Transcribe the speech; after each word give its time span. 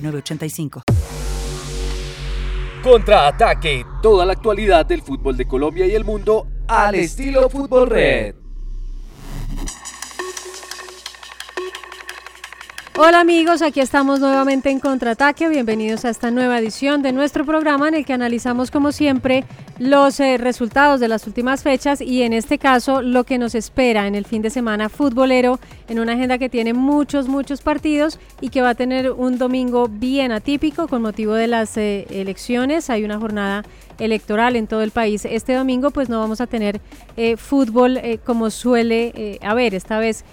985. 0.00 0.82
Contraataque, 2.82 3.84
toda 4.02 4.24
la 4.24 4.32
actualidad 4.32 4.86
del 4.86 5.02
fútbol 5.02 5.36
de 5.36 5.46
Colombia 5.46 5.86
y 5.86 5.94
el 5.94 6.04
mundo 6.04 6.46
al 6.68 6.94
estilo 6.94 7.48
Fútbol 7.50 7.88
Red. 7.88 8.34
Hola 13.00 13.20
amigos, 13.20 13.62
aquí 13.62 13.78
estamos 13.78 14.18
nuevamente 14.18 14.70
en 14.70 14.80
Contraataque. 14.80 15.48
Bienvenidos 15.48 16.04
a 16.04 16.10
esta 16.10 16.32
nueva 16.32 16.58
edición 16.58 17.00
de 17.00 17.12
nuestro 17.12 17.44
programa 17.44 17.86
en 17.86 17.94
el 17.94 18.04
que 18.04 18.12
analizamos 18.12 18.72
como 18.72 18.90
siempre 18.90 19.44
los 19.78 20.18
eh, 20.18 20.38
resultados 20.38 20.98
de 20.98 21.08
las 21.08 21.26
últimas 21.26 21.62
fechas 21.62 22.00
y 22.00 22.22
en 22.22 22.32
este 22.32 22.58
caso 22.58 23.00
lo 23.00 23.24
que 23.24 23.38
nos 23.38 23.54
espera 23.54 24.06
en 24.06 24.14
el 24.14 24.24
fin 24.24 24.42
de 24.42 24.50
semana 24.50 24.88
futbolero 24.88 25.60
en 25.88 26.00
una 26.00 26.14
agenda 26.14 26.38
que 26.38 26.48
tiene 26.48 26.72
muchos, 26.72 27.28
muchos 27.28 27.62
partidos 27.62 28.18
y 28.40 28.48
que 28.48 28.60
va 28.60 28.70
a 28.70 28.74
tener 28.74 29.12
un 29.12 29.38
domingo 29.38 29.88
bien 29.88 30.32
atípico 30.32 30.88
con 30.88 31.02
motivo 31.02 31.34
de 31.34 31.46
las 31.46 31.76
eh, 31.76 32.06
elecciones. 32.10 32.90
Hay 32.90 33.04
una 33.04 33.18
jornada 33.18 33.64
electoral 33.98 34.56
en 34.56 34.66
todo 34.66 34.82
el 34.82 34.90
país. 34.90 35.24
Este 35.24 35.54
domingo 35.54 35.90
pues 35.90 36.08
no 36.08 36.18
vamos 36.20 36.40
a 36.40 36.46
tener 36.46 36.80
eh, 37.16 37.36
fútbol 37.36 38.00
como 38.24 38.50
suele 38.50 39.38
haber. 39.42 39.74
Esta 39.74 39.98
vez 39.98 40.24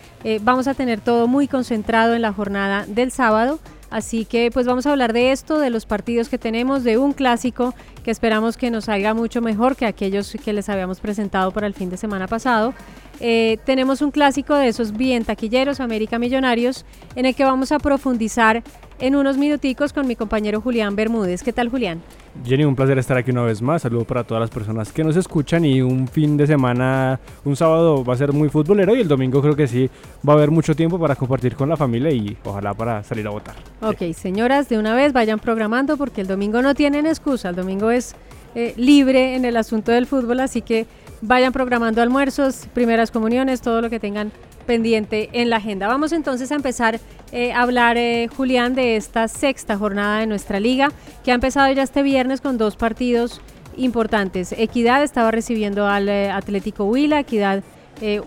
vamos 0.42 0.68
a 0.68 0.74
tener 0.74 1.02
todo 1.02 1.28
muy 1.28 1.48
concentrado 1.48 2.14
en 2.14 2.22
la 2.22 2.34
jornada 2.34 2.86
del 2.88 3.12
sábado. 3.12 3.60
Así 3.90 4.26
que 4.26 4.50
pues 4.52 4.66
vamos 4.66 4.86
a 4.86 4.92
hablar 4.92 5.14
de 5.14 5.32
esto, 5.32 5.60
de 5.60 5.70
los 5.70 5.86
partidos 5.86 6.30
que 6.30 6.38
tenemos, 6.38 6.84
de 6.84 6.98
un 6.98 7.14
clásico 7.14 7.74
que 8.04 8.12
esperamos 8.12 8.58
que 8.58 8.72
nos 8.72 8.86
salga 8.86 9.14
mucho 9.14 9.42
mejor 9.42 9.76
que 9.76 9.86
aquellos 9.86 10.36
que 10.44 10.54
les 10.54 10.70
habíamos 10.70 11.00
presentado 11.00 11.52
para 11.52 11.68
el 11.68 11.74
fin 11.74 11.90
de 11.90 11.98
semana 11.98 12.28
pasado. 12.28 12.74
Eh, 13.20 13.58
tenemos 13.66 14.02
un 14.02 14.12
clásico 14.12 14.56
de 14.56 14.68
esos 14.68 14.92
bien 14.92 15.24
taquilleros, 15.24 15.80
América 15.80 16.20
Millonarios, 16.20 16.86
en 17.16 17.26
el 17.26 17.36
que 17.36 17.46
vamos 17.46 17.72
a 17.72 17.80
profundizar 17.80 18.64
en 19.00 19.16
unos 19.16 19.38
minuticos 19.38 19.94
con 19.94 20.08
mi 20.08 20.16
compañero 20.16 20.62
Julián 20.62 20.96
Bermúdez. 20.96 21.44
¿Qué 21.44 21.54
tal, 21.54 21.70
Julián? 21.70 22.02
Jenny, 22.46 22.64
un 22.64 22.76
placer 22.76 22.98
estar 22.98 23.18
aquí 23.18 23.32
una 23.32 23.44
vez 23.44 23.62
más. 23.62 23.82
Saludo 23.82 24.06
para 24.06 24.24
todas 24.24 24.42
las 24.42 24.50
personas 24.50 24.92
que 24.92 25.04
nos 25.04 25.16
escuchan 25.16 25.66
y 25.66 25.82
un 25.82 26.08
fin 26.08 26.38
de 26.38 26.48
semana, 26.48 27.20
un 27.44 27.56
sábado 27.56 28.04
va 28.04 28.14
a 28.14 28.18
ser 28.18 28.34
muy 28.34 28.50
futbolero 28.50 28.96
y 28.96 29.02
el 29.02 29.08
domingo 29.08 29.42
creo 29.42 29.56
que 29.56 29.68
sí 29.68 29.90
va 30.28 30.34
a 30.34 30.36
haber 30.36 30.52
mucho 30.52 30.76
tiempo 30.76 31.00
para 31.00 31.16
compartir 31.16 31.56
con 31.56 31.70
la 31.70 31.78
familia 31.78 32.12
y 32.12 32.38
ojalá 32.44 32.74
para 32.74 33.04
salir 33.04 33.28
a 33.28 33.32
votar. 33.32 33.56
Ok, 33.82 34.14
señoras, 34.14 34.70
de 34.70 34.78
una 34.78 34.96
vez 34.96 35.14
vayan 35.14 35.40
programando 35.40 35.98
porque 35.98 36.22
el 36.22 36.28
domingo 36.28 36.62
no 36.62 36.76
tienen 36.76 37.06
excusa, 37.06 37.50
el 37.50 37.56
domingo 37.56 37.92
es 37.92 38.16
eh, 38.56 38.74
libre 38.78 39.36
en 39.36 39.46
el 39.46 39.58
asunto 39.58 39.92
del 39.92 40.06
fútbol, 40.06 40.40
así 40.40 40.62
que 40.62 40.88
vayan 41.22 41.52
programando 41.52 42.02
almuerzos, 42.02 42.68
primeras 42.74 43.12
comuniones, 43.12 43.62
todo 43.62 43.82
lo 43.82 43.90
que 43.90 44.00
tengan 44.00 44.32
pendiente 44.66 45.30
en 45.34 45.50
la 45.50 45.58
agenda. 45.58 45.88
Vamos 45.88 46.12
entonces 46.12 46.52
a 46.52 46.56
empezar 46.56 47.00
eh, 47.32 47.54
a 47.54 47.62
hablar, 47.62 47.98
eh, 47.98 48.28
Julián, 48.36 48.76
de 48.76 48.96
esta 48.96 49.28
sexta 49.28 49.78
jornada 49.78 50.20
de 50.20 50.28
nuestra 50.28 50.60
liga, 50.60 50.92
que 51.24 51.32
ha 51.32 51.36
empezado 51.36 51.72
ya 51.74 51.84
este 51.84 52.04
viernes 52.04 52.42
con 52.42 52.58
dos 52.58 52.76
partidos 52.76 53.42
importantes. 53.78 54.54
Equidad 54.58 55.04
estaba 55.04 55.32
recibiendo 55.32 55.88
al 55.88 56.10
eh, 56.10 56.30
Atlético 56.30 56.86
Huila, 56.86 57.20
Equidad, 57.20 57.64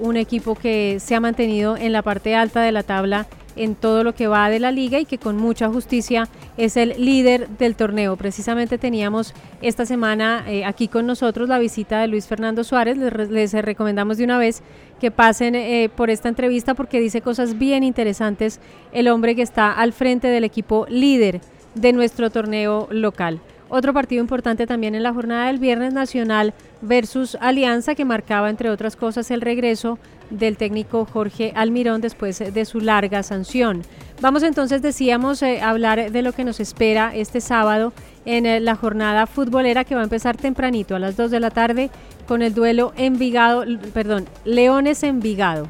un 0.00 0.16
equipo 0.16 0.54
que 0.54 0.96
se 0.98 1.14
ha 1.14 1.20
mantenido 1.20 1.76
en 1.76 1.92
la 1.92 2.00
parte 2.00 2.34
alta 2.34 2.62
de 2.62 2.72
la 2.72 2.82
tabla 2.82 3.26
en 3.58 3.74
todo 3.74 4.04
lo 4.04 4.14
que 4.14 4.26
va 4.26 4.50
de 4.50 4.58
la 4.58 4.70
liga 4.70 4.98
y 4.98 5.04
que 5.04 5.18
con 5.18 5.36
mucha 5.36 5.68
justicia 5.68 6.28
es 6.56 6.76
el 6.76 6.94
líder 7.04 7.48
del 7.48 7.76
torneo. 7.76 8.16
Precisamente 8.16 8.78
teníamos 8.78 9.34
esta 9.62 9.86
semana 9.86 10.44
eh, 10.46 10.64
aquí 10.64 10.88
con 10.88 11.06
nosotros 11.06 11.48
la 11.48 11.58
visita 11.58 12.00
de 12.00 12.08
Luis 12.08 12.26
Fernando 12.26 12.64
Suárez. 12.64 12.96
Les, 12.96 13.52
recomendamos 13.52 14.18
de 14.18 14.24
una 14.24 14.38
vez 14.38 14.62
que 15.00 15.10
pasen 15.10 15.54
eh, 15.54 15.90
por 15.94 16.10
esta 16.10 16.28
entrevista 16.28 16.74
porque 16.74 17.00
dice 17.00 17.20
cosas 17.20 17.58
bien 17.58 17.84
interesantes 17.84 18.60
el 18.92 19.08
hombre 19.08 19.36
que 19.36 19.42
está 19.42 19.72
al 19.72 19.92
frente 19.92 20.28
del 20.28 20.44
equipo 20.44 20.86
líder 20.88 21.40
de 21.74 21.92
nuestro 21.92 22.30
torneo 22.30 22.88
local. 22.90 23.40
Otro 23.70 23.92
partido 23.92 24.22
importante 24.22 24.66
también 24.66 24.94
en 24.94 25.02
la 25.02 25.12
jornada 25.12 25.48
del 25.48 25.58
viernes 25.58 25.92
nacional 25.92 26.54
versus 26.80 27.36
Alianza 27.40 27.94
que 27.94 28.04
marcaba 28.04 28.48
entre 28.48 28.70
otras 28.70 28.96
cosas 28.96 29.30
el 29.30 29.42
regreso 29.42 29.98
del 30.30 30.56
técnico 30.56 31.04
Jorge 31.04 31.52
Almirón 31.54 32.00
después 32.00 32.38
de 32.38 32.64
su 32.64 32.80
larga 32.80 33.22
sanción. 33.22 33.82
Vamos 34.20 34.42
entonces, 34.42 34.82
decíamos, 34.82 35.42
a 35.42 35.50
eh, 35.50 35.60
hablar 35.60 36.10
de 36.10 36.22
lo 36.22 36.32
que 36.32 36.44
nos 36.44 36.60
espera 36.60 37.14
este 37.14 37.40
sábado 37.40 37.92
en 38.24 38.46
eh, 38.46 38.58
la 38.60 38.74
jornada 38.74 39.26
futbolera 39.26 39.84
que 39.84 39.94
va 39.94 40.00
a 40.00 40.04
empezar 40.04 40.36
tempranito 40.36 40.96
a 40.96 40.98
las 40.98 41.16
2 41.16 41.30
de 41.30 41.40
la 41.40 41.50
tarde 41.50 41.90
con 42.26 42.42
el 42.42 42.52
duelo 42.52 42.92
Envigado, 42.96 43.64
perdón, 43.94 44.26
Leones 44.44 45.02
Envigado. 45.02 45.68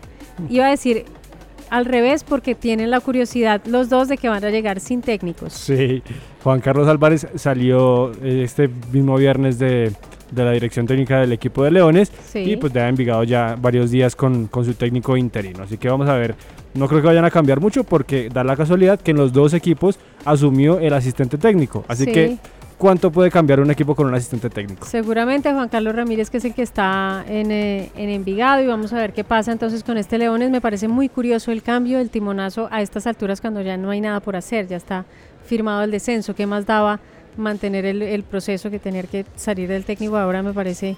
Iba 0.49 0.67
a 0.67 0.71
decir 0.71 1.05
al 1.71 1.85
revés 1.85 2.25
porque 2.25 2.55
tienen 2.55 2.91
la 2.91 3.01
curiosidad 3.01 3.61
los 3.67 3.89
dos 3.89 4.09
de 4.09 4.17
que 4.17 4.29
van 4.29 4.45
a 4.45 4.51
llegar 4.51 4.81
sin 4.81 5.03
técnicos. 5.03 5.53
Sí, 5.53 6.03
Juan 6.43 6.61
Carlos 6.61 6.89
Álvarez 6.89 7.27
salió 7.35 8.13
eh, 8.23 8.43
este 8.45 8.69
mismo 8.93 9.17
viernes 9.17 9.59
de, 9.59 9.93
la 10.35 10.53
dirección 10.53 10.87
técnica 10.87 11.21
del 11.21 11.33
equipo 11.33 11.65
de 11.65 11.71
Leones 11.71 12.13
y 12.35 12.57
pues 12.57 12.75
ha 12.77 12.89
Envigado 12.89 13.25
ya 13.25 13.57
varios 13.59 13.91
días 13.91 14.15
con, 14.15 14.47
con, 14.47 14.65
su 14.65 14.75
técnico 14.75 15.17
interino. 15.17 15.63
Así 15.63 15.79
que 15.79 15.89
vamos 15.89 16.09
a 16.09 16.17
ver, 16.17 16.35
no 16.75 16.87
creo 16.87 17.01
que 17.01 17.07
vayan 17.07 17.25
a 17.25 17.31
cambiar 17.31 17.61
mucho 17.61 17.85
porque 17.85 18.29
da 18.29 18.45
la 18.45 18.57
casualidad 18.57 19.01
que 19.01 19.11
en 19.13 19.17
los 19.17 19.33
dos 19.33 19.55
equipos 19.55 19.99
asumió 20.25 20.79
el 20.81 20.93
asistente 20.93 21.39
técnico. 21.39 21.85
Así 21.89 22.07
que 22.07 22.39
cuánto 22.79 23.11
puede 23.11 23.31
cambiar 23.31 23.61
un 23.61 23.71
equipo 23.71 23.95
con 23.95 24.07
un 24.07 24.15
asistente 24.15 24.49
técnico. 24.49 24.87
Seguramente 24.87 25.53
Juan 25.53 25.69
Carlos 25.69 25.95
Ramírez, 25.95 26.31
que 26.31 26.39
es 26.39 26.45
el 26.45 26.55
que 26.55 26.63
está 26.63 27.25
en, 27.29 27.51
eh, 27.51 27.91
en, 27.97 28.09
Envigado, 28.09 28.63
y 28.63 28.67
vamos 28.67 28.93
a 28.93 28.97
ver 28.97 29.13
qué 29.13 29.25
pasa 29.25 29.53
entonces 29.53 29.83
con 29.83 29.99
este 29.99 30.17
Leones. 30.17 30.51
Me 30.51 30.61
parece 30.61 30.89
muy 30.89 31.09
curioso 31.09 31.51
el 31.51 31.63
cambio 31.63 31.99
del 31.99 32.09
timonazo 32.09 32.69
a 32.71 32.81
estas 32.81 33.07
alturas 33.07 33.41
cuando 33.41 33.61
ya 33.61 33.77
no 33.77 33.91
hay 33.91 34.01
nada 34.01 34.21
por 34.21 34.37
hacer, 34.37 34.69
ya 34.69 34.77
está 34.77 35.05
firmado 35.45 35.83
el 35.83 35.91
descenso. 35.91 36.35
¿Qué 36.35 36.47
más 36.47 36.65
daba 36.65 37.01
mantener 37.37 37.85
el, 37.85 38.23
proceso 38.23 38.71
que 38.71 38.79
tener 38.79 39.09
que 39.09 39.27
salir 39.37 39.69
del 39.69 39.85
técnico 39.85 40.17
ahora? 40.17 40.43
Me 40.43 40.53
parece 40.53 40.97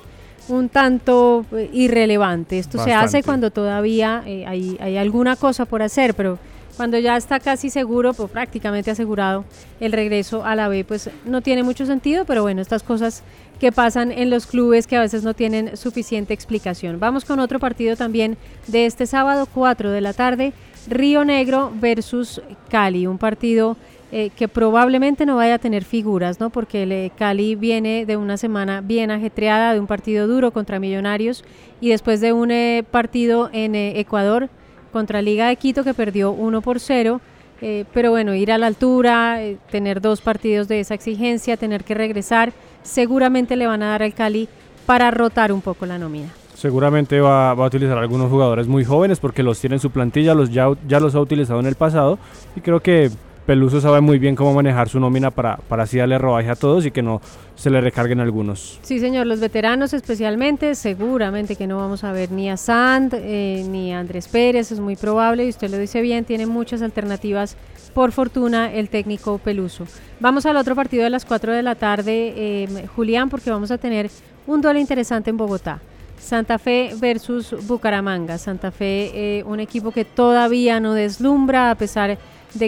un 0.48 0.68
tanto 0.68 1.46
eh, 1.52 1.70
irrelevante. 1.72 2.58
Esto 2.58 2.82
se 2.84 2.92
hace 2.92 3.22
cuando 3.22 3.50
todavía 3.50 4.22
eh, 4.26 4.44
hay, 4.46 4.76
hay 4.80 4.98
alguna 4.98 5.36
cosa 5.36 5.64
por 5.64 5.82
hacer, 5.82 6.14
pero 6.14 6.38
cuando 6.80 6.98
ya 6.98 7.14
está 7.18 7.40
casi 7.40 7.68
seguro, 7.68 8.14
pues 8.14 8.30
prácticamente 8.30 8.90
asegurado 8.90 9.44
el 9.80 9.92
regreso 9.92 10.46
a 10.46 10.54
la 10.54 10.66
B, 10.66 10.82
pues 10.82 11.10
no 11.26 11.42
tiene 11.42 11.62
mucho 11.62 11.84
sentido, 11.84 12.24
pero 12.24 12.40
bueno, 12.40 12.62
estas 12.62 12.82
cosas 12.82 13.22
que 13.58 13.70
pasan 13.70 14.10
en 14.10 14.30
los 14.30 14.46
clubes 14.46 14.86
que 14.86 14.96
a 14.96 15.00
veces 15.00 15.22
no 15.22 15.34
tienen 15.34 15.76
suficiente 15.76 16.32
explicación. 16.32 16.98
Vamos 16.98 17.26
con 17.26 17.38
otro 17.38 17.58
partido 17.58 17.96
también 17.96 18.38
de 18.66 18.86
este 18.86 19.04
sábado, 19.04 19.46
4 19.52 19.90
de 19.90 20.00
la 20.00 20.14
tarde, 20.14 20.54
Río 20.88 21.22
Negro 21.26 21.70
versus 21.78 22.40
Cali, 22.70 23.06
un 23.06 23.18
partido 23.18 23.76
eh, 24.10 24.30
que 24.34 24.48
probablemente 24.48 25.26
no 25.26 25.36
vaya 25.36 25.56
a 25.56 25.58
tener 25.58 25.84
figuras, 25.84 26.40
¿no? 26.40 26.48
Porque 26.48 26.84
el, 26.84 27.12
Cali 27.14 27.56
viene 27.56 28.06
de 28.06 28.16
una 28.16 28.38
semana 28.38 28.80
bien 28.80 29.10
ajetreada, 29.10 29.74
de 29.74 29.80
un 29.80 29.86
partido 29.86 30.26
duro 30.26 30.50
contra 30.50 30.80
Millonarios 30.80 31.44
y 31.78 31.90
después 31.90 32.22
de 32.22 32.32
un 32.32 32.50
eh, 32.50 32.84
partido 32.90 33.50
en 33.52 33.74
eh, 33.74 34.00
Ecuador 34.00 34.48
contra 34.90 35.22
Liga 35.22 35.48
de 35.48 35.56
Quito 35.56 35.84
que 35.84 35.94
perdió 35.94 36.32
1 36.32 36.60
por 36.60 36.80
0. 36.80 37.20
Eh, 37.62 37.84
pero 37.92 38.10
bueno, 38.10 38.34
ir 38.34 38.52
a 38.52 38.58
la 38.58 38.66
altura, 38.66 39.42
eh, 39.42 39.58
tener 39.70 40.00
dos 40.00 40.22
partidos 40.22 40.66
de 40.66 40.80
esa 40.80 40.94
exigencia, 40.94 41.58
tener 41.58 41.84
que 41.84 41.94
regresar, 41.94 42.52
seguramente 42.82 43.54
le 43.54 43.66
van 43.66 43.82
a 43.82 43.90
dar 43.90 44.02
al 44.02 44.14
Cali 44.14 44.48
para 44.86 45.10
rotar 45.10 45.52
un 45.52 45.60
poco 45.60 45.84
la 45.84 45.98
nómina. 45.98 46.28
Seguramente 46.54 47.20
va, 47.20 47.50
a 47.50 47.54
utilizar 47.54 47.98
algunos 47.98 48.30
jugadores 48.30 48.66
muy 48.66 48.84
jóvenes 48.84 49.18
porque 49.18 49.42
los 49.42 49.60
tiene 49.60 49.76
en 49.76 49.80
su 49.80 49.90
plantilla, 49.90 50.34
los 50.34 50.50
ya 50.50 51.00
los 51.00 51.14
ha 51.14 51.20
utilizado 51.20 51.60
en 51.60 51.66
el 51.66 51.74
pasado 51.74 52.18
y 52.56 52.60
creo 52.60 52.80
que 52.80 53.10
Peluso 53.46 53.80
sabe 53.80 54.00
muy 54.00 54.18
bien 54.18 54.36
cómo 54.36 54.54
manejar 54.54 54.88
su 54.88 55.00
nómina 55.00 55.30
para, 55.30 55.56
para 55.56 55.84
así 55.84 55.98
darle 55.98 56.18
rodaje 56.18 56.50
a 56.50 56.56
todos 56.56 56.86
y 56.86 56.90
que 56.90 57.02
no 57.02 57.20
se 57.54 57.70
le 57.70 57.80
recarguen 57.80 58.20
algunos. 58.20 58.78
Sí, 58.82 59.00
señor, 59.00 59.26
los 59.26 59.40
veteranos 59.40 59.92
especialmente, 59.92 60.74
seguramente 60.74 61.56
que 61.56 61.66
no 61.66 61.78
vamos 61.78 62.04
a 62.04 62.12
ver 62.12 62.30
ni 62.30 62.48
a 62.48 62.56
Sand 62.56 63.14
eh, 63.14 63.64
ni 63.68 63.92
a 63.92 63.98
Andrés 63.98 64.28
Pérez, 64.28 64.72
es 64.72 64.80
muy 64.80 64.96
probable, 64.96 65.46
y 65.46 65.48
usted 65.48 65.70
lo 65.70 65.78
dice 65.78 66.00
bien, 66.00 66.24
tiene 66.24 66.46
muchas 66.46 66.82
alternativas, 66.82 67.56
por 67.94 68.12
fortuna, 68.12 68.72
el 68.72 68.88
técnico 68.88 69.38
Peluso. 69.38 69.86
Vamos 70.20 70.46
al 70.46 70.56
otro 70.56 70.76
partido 70.76 71.02
de 71.04 71.10
las 71.10 71.24
4 71.24 71.52
de 71.52 71.62
la 71.62 71.74
tarde, 71.74 72.34
eh, 72.36 72.86
Julián, 72.94 73.28
porque 73.28 73.50
vamos 73.50 73.70
a 73.70 73.78
tener 73.78 74.10
un 74.46 74.60
duelo 74.60 74.78
interesante 74.78 75.30
en 75.30 75.36
Bogotá. 75.36 75.80
Santa 76.20 76.58
Fe 76.58 76.94
versus 77.00 77.54
Bucaramanga. 77.66 78.38
Santa 78.38 78.70
Fe, 78.70 79.10
eh, 79.14 79.44
un 79.44 79.58
equipo 79.58 79.90
que 79.90 80.04
todavía 80.04 80.78
no 80.78 80.92
deslumbra 80.92 81.70
a 81.70 81.74
pesar 81.74 82.10
de 82.10 82.18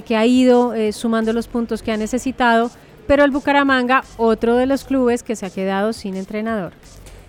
que 0.05 0.17
ha 0.17 0.27
ido 0.27 0.73
sumando 0.93 1.33
los 1.33 1.49
puntos 1.49 1.83
que 1.83 1.93
ha 1.93 1.97
necesitado, 1.97 2.71
pero 3.07 3.25
el 3.25 3.31
Bucaramanga, 3.31 4.05
otro 4.17 4.57
de 4.57 4.67
los 4.67 4.85
clubes 4.85 5.23
que 5.23 5.37
se 5.37 5.47
ha 5.47 5.51
quedado 5.51 5.93
sin 5.93 6.17
entrenador. 6.17 6.73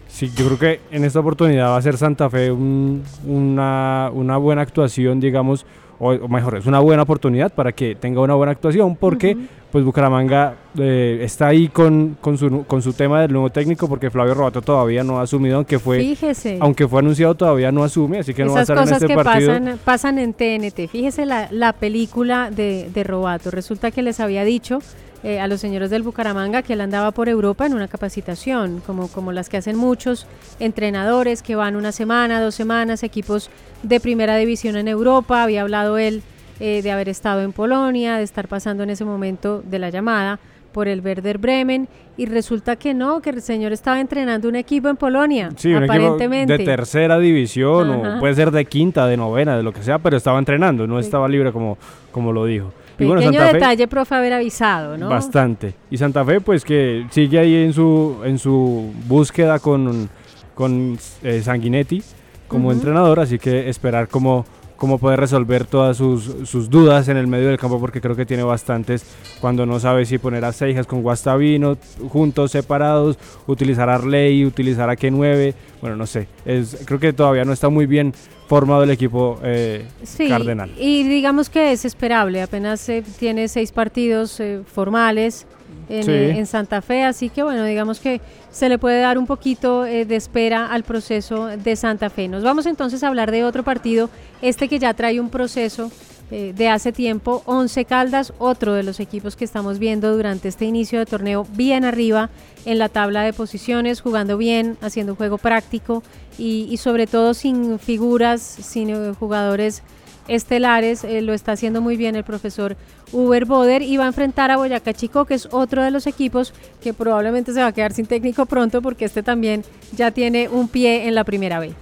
Sí, 0.08 0.32
yo 0.36 0.46
creo 0.46 0.60
que 0.60 0.82
en 0.92 1.06
esta 1.06 1.20
oportunidad 1.20 1.70
va 1.70 1.78
a 1.78 1.82
ser 1.82 1.98
Santa 1.98 2.30
Fe 2.30 2.52
una, 2.52 4.12
una 4.14 4.38
buena 4.38 4.62
actuación, 4.62 5.20
digamos, 5.20 5.66
o, 6.04 6.28
mejor, 6.28 6.58
es 6.58 6.66
una 6.66 6.80
buena 6.80 7.04
oportunidad 7.04 7.54
para 7.54 7.72
que 7.72 7.96
tenga 7.96 8.22
una 8.22 8.36
buena 8.36 8.52
actuación, 8.52 8.96
porque 8.96 9.38
pues 9.72 9.84
Bucaramanga 9.84 10.56
eh, 10.78 11.20
está 11.24 11.48
ahí 11.48 11.68
con, 11.68 12.18
con, 12.22 12.38
su, 12.38 12.64
con 12.66 12.82
su 12.82 12.94
tema 12.94 13.22
del 13.22 13.32
nuevo 13.32 13.50
técnico, 13.50 13.88
porque 13.88 14.12
Flavio 14.12 14.36
Robato 14.36 14.62
todavía 14.62 15.04
no 15.04 15.20
ha 15.20 15.24
asumido, 15.24 15.56
aunque 15.56 15.80
fue, 15.80 16.16
aunque 16.60 16.88
fue 16.88 17.00
anunciado 17.00 17.34
todavía 17.34 17.72
no 17.72 17.84
asume, 17.84 18.20
así 18.20 18.34
que 18.34 18.46
no 18.46 18.54
va 18.54 18.60
a 18.60 18.62
estar 18.62 18.78
en 18.78 18.94
este 18.94 19.16
partido. 19.16 19.54
Pasan, 19.54 19.80
pasan 19.84 20.20
en 20.20 20.34
TNT, 20.34 20.88
fíjese 20.90 21.26
la, 21.26 21.48
la 21.52 21.74
película 21.74 22.52
de, 22.52 22.90
de 22.94 23.04
Robato, 23.04 23.50
resulta 23.50 23.90
que 23.90 24.04
les 24.04 24.20
había 24.20 24.44
dicho 24.44 24.80
eh, 25.24 25.40
a 25.40 25.48
los 25.48 25.62
señores 25.62 25.90
del 25.90 26.04
Bucaramanga 26.04 26.64
que 26.64 26.74
él 26.74 26.82
andaba 26.82 27.12
por 27.12 27.30
Europa 27.30 27.66
en 27.66 27.74
una 27.74 27.88
capacitación, 27.88 28.82
como, 28.86 29.08
como 29.08 29.32
las 29.32 29.48
que 29.48 29.58
hacen 29.58 29.78
muchos 29.78 30.28
entrenadores 30.60 31.42
que 31.42 31.56
van 31.56 31.76
una 31.78 31.94
semana, 31.94 32.42
dos 32.42 32.56
semanas, 32.56 33.04
equipos 33.04 33.50
de 33.84 34.00
primera 34.00 34.36
división 34.36 34.76
en 34.76 34.90
Europa. 34.90 35.44
Había 35.44 35.62
hablado 35.62 35.98
él 35.98 36.24
eh, 36.60 36.82
de 36.82 36.92
haber 36.92 37.08
estado 37.08 37.42
en 37.42 37.54
Polonia, 37.54 38.18
de 38.18 38.24
estar 38.24 38.48
pasando 38.48 38.84
en 38.84 38.90
ese 38.90 39.06
momento 39.06 39.64
de 39.66 39.80
la 39.80 39.90
llamada 39.90 40.40
por 40.74 40.90
el 40.90 41.00
Werder 41.00 41.38
Bremen 41.38 41.88
y 42.18 42.26
resulta 42.26 42.76
que 42.76 42.94
no, 42.94 43.22
que 43.22 43.30
el 43.30 43.42
señor 43.42 43.72
estaba 43.72 44.02
entrenando 44.02 44.50
un 44.50 44.56
equipo 44.56 44.90
en 44.90 44.98
Polonia, 44.98 45.52
sí, 45.56 45.74
aparentemente. 45.74 46.58
de 46.58 46.66
tercera 46.66 47.18
división 47.20 47.90
o 47.90 48.20
puede 48.20 48.34
ser 48.36 48.52
de 48.52 48.66
quinta, 48.66 49.08
de 49.08 49.16
novena, 49.16 49.56
de 49.56 49.64
lo 49.64 49.72
que 49.72 49.84
sea, 49.84 50.00
pero 50.00 50.18
estaba 50.18 50.38
entrenando, 50.38 50.86
no 50.86 51.00
estaba 51.00 51.28
libre 51.30 51.54
como, 51.54 51.78
como 52.12 52.34
lo 52.34 52.46
dijo. 52.46 52.74
Pequeño 52.98 53.32
detalle, 53.32 53.88
profe, 53.88 54.16
haber 54.16 54.34
avisado, 54.34 54.98
¿no? 54.98 55.10
Bastante. 55.10 55.74
Y 55.90 55.98
Santa 55.98 56.24
Fe, 56.24 56.42
pues 56.42 56.64
que 56.64 57.06
sigue 57.10 57.40
ahí 57.40 57.56
en 57.56 57.74
su, 57.74 58.22
en 58.24 58.38
su 58.38 58.94
búsqueda 59.08 59.60
con, 59.60 60.10
con 60.54 60.98
eh, 61.24 61.42
Sanguinetti 61.44 62.04
como 62.48 62.72
entrenador, 62.72 63.20
así 63.20 63.40
que 63.40 63.68
esperar 63.68 64.08
cómo, 64.08 64.46
cómo 64.84 64.98
puede 64.98 65.16
resolver 65.16 65.64
todas 65.64 65.96
sus, 65.96 66.30
sus, 66.44 66.70
dudas 66.70 67.08
en 67.08 67.16
el 67.16 67.26
medio 67.26 67.48
del 67.48 67.58
campo, 67.58 67.80
porque 67.80 68.02
creo 68.02 68.18
que 68.18 68.26
tiene 68.26 68.44
bastantes 68.44 69.06
cuando 69.40 69.66
no 69.66 69.80
sabe 69.80 70.06
si 70.06 70.18
poner 70.18 70.44
a 70.44 70.52
Seijas 70.52 70.88
con 70.88 71.02
Guastavino 71.02 71.78
juntos, 72.10 72.52
separados, 72.52 73.18
utilizar 73.48 73.88
a 73.88 73.96
Arley, 73.96 74.46
utilizar 74.46 74.90
a 74.90 74.98
K9, 74.98 75.54
bueno, 75.80 75.96
no 75.96 76.06
sé, 76.06 76.28
es, 76.44 76.84
creo 76.84 77.00
que 77.00 77.14
todavía 77.14 77.46
no 77.46 77.54
está 77.54 77.70
muy 77.70 77.86
bien 77.86 78.14
formado 78.50 78.84
el 78.84 78.90
equipo 78.90 79.40
eh, 79.42 79.88
sí, 80.04 80.28
cardenal. 80.28 80.70
Y 80.78 81.08
digamos 81.08 81.50
que 81.50 81.72
es 81.72 81.86
esperable, 81.86 82.42
apenas 82.42 82.90
eh, 82.90 83.06
tiene 83.18 83.48
seis 83.48 83.72
partidos 83.72 84.38
eh, 84.42 84.64
formales 84.66 85.48
en, 85.90 86.46
Santa 86.46 86.82
Fe, 86.82 87.04
así 87.04 87.30
que 87.30 87.44
bueno, 87.44 87.64
digamos 87.66 88.00
que 88.00 88.22
se 88.52 88.70
le 88.70 88.78
puede 88.78 89.02
dar 89.02 89.18
un 89.18 89.28
poquito 89.28 89.84
de 89.84 90.16
espera 90.16 90.68
al 90.68 90.84
proceso 90.84 91.48
de 91.48 91.76
Santa 91.76 92.10
Fe. 92.10 92.28
Nos 92.28 92.44
vamos 92.44 92.66
entonces 92.66 93.04
a 93.04 93.08
hablar 93.08 93.32
de 93.32 93.44
otro 93.44 93.64
partido, 93.64 94.10
este 94.42 94.68
que 94.68 94.80
ya 94.80 94.94
trae 94.94 95.20
un 95.20 95.30
proceso 95.30 95.92
de 96.30 96.68
hace 96.68 96.92
tiempo, 96.92 97.44
Once 97.46 97.86
Caldas, 97.86 98.34
otro 98.40 98.74
de 98.74 98.82
los 98.82 99.00
equipos 99.00 99.36
que 99.36 99.46
estamos 99.46 99.78
viendo 99.78 100.16
durante 100.16 100.48
este 100.48 100.66
inicio 100.66 100.98
de 100.98 101.06
torneo, 101.06 101.46
bien 101.52 101.86
arriba 101.86 102.32
en 102.66 102.80
la 102.80 102.90
tabla 102.90 103.24
de 103.24 103.34
posiciones, 103.34 104.02
jugando 104.02 104.38
bien, 104.38 104.78
haciendo 104.82 105.16
juego 105.16 105.38
práctico 105.38 106.02
y, 106.38 106.76
sobre 106.78 107.08
todo 107.08 107.34
sin 107.34 107.78
figuras, 107.78 108.42
sin 108.42 108.90
eh, 108.90 109.14
jugadores 109.20 109.84
estelares, 110.28 111.04
eh, 111.04 111.22
lo 111.22 111.34
está 111.34 111.54
haciendo 111.54 111.82
muy 111.82 111.98
bien 111.98 112.16
el 112.16 112.24
profesor 112.24 112.76
Uber 113.12 113.46
Boder 113.46 113.82
y 113.82 113.98
va 113.98 114.06
a 114.06 114.08
enfrentar 114.08 114.52
a 114.52 114.58
Boyacá 114.58 114.94
Chico, 114.94 115.26
que 115.26 115.34
es 115.34 115.48
otro 115.52 115.84
de 115.84 115.92
los 115.92 116.08
equipos 116.08 116.54
que 116.82 116.94
probablemente 116.94 117.54
se 117.54 117.62
va 117.62 117.68
a 117.68 117.72
quedar 117.72 117.94
sin 117.94 118.06
técnico 118.06 118.46
pronto 118.46 118.82
porque 118.82 119.06
este 119.06 119.24
también 119.24 119.64
ya 119.96 120.12
tiene 120.12 120.50
un 120.50 120.68
pie 120.68 121.08
en 121.08 121.16
la 121.16 121.24
primera 121.24 121.60
B. 121.60 121.74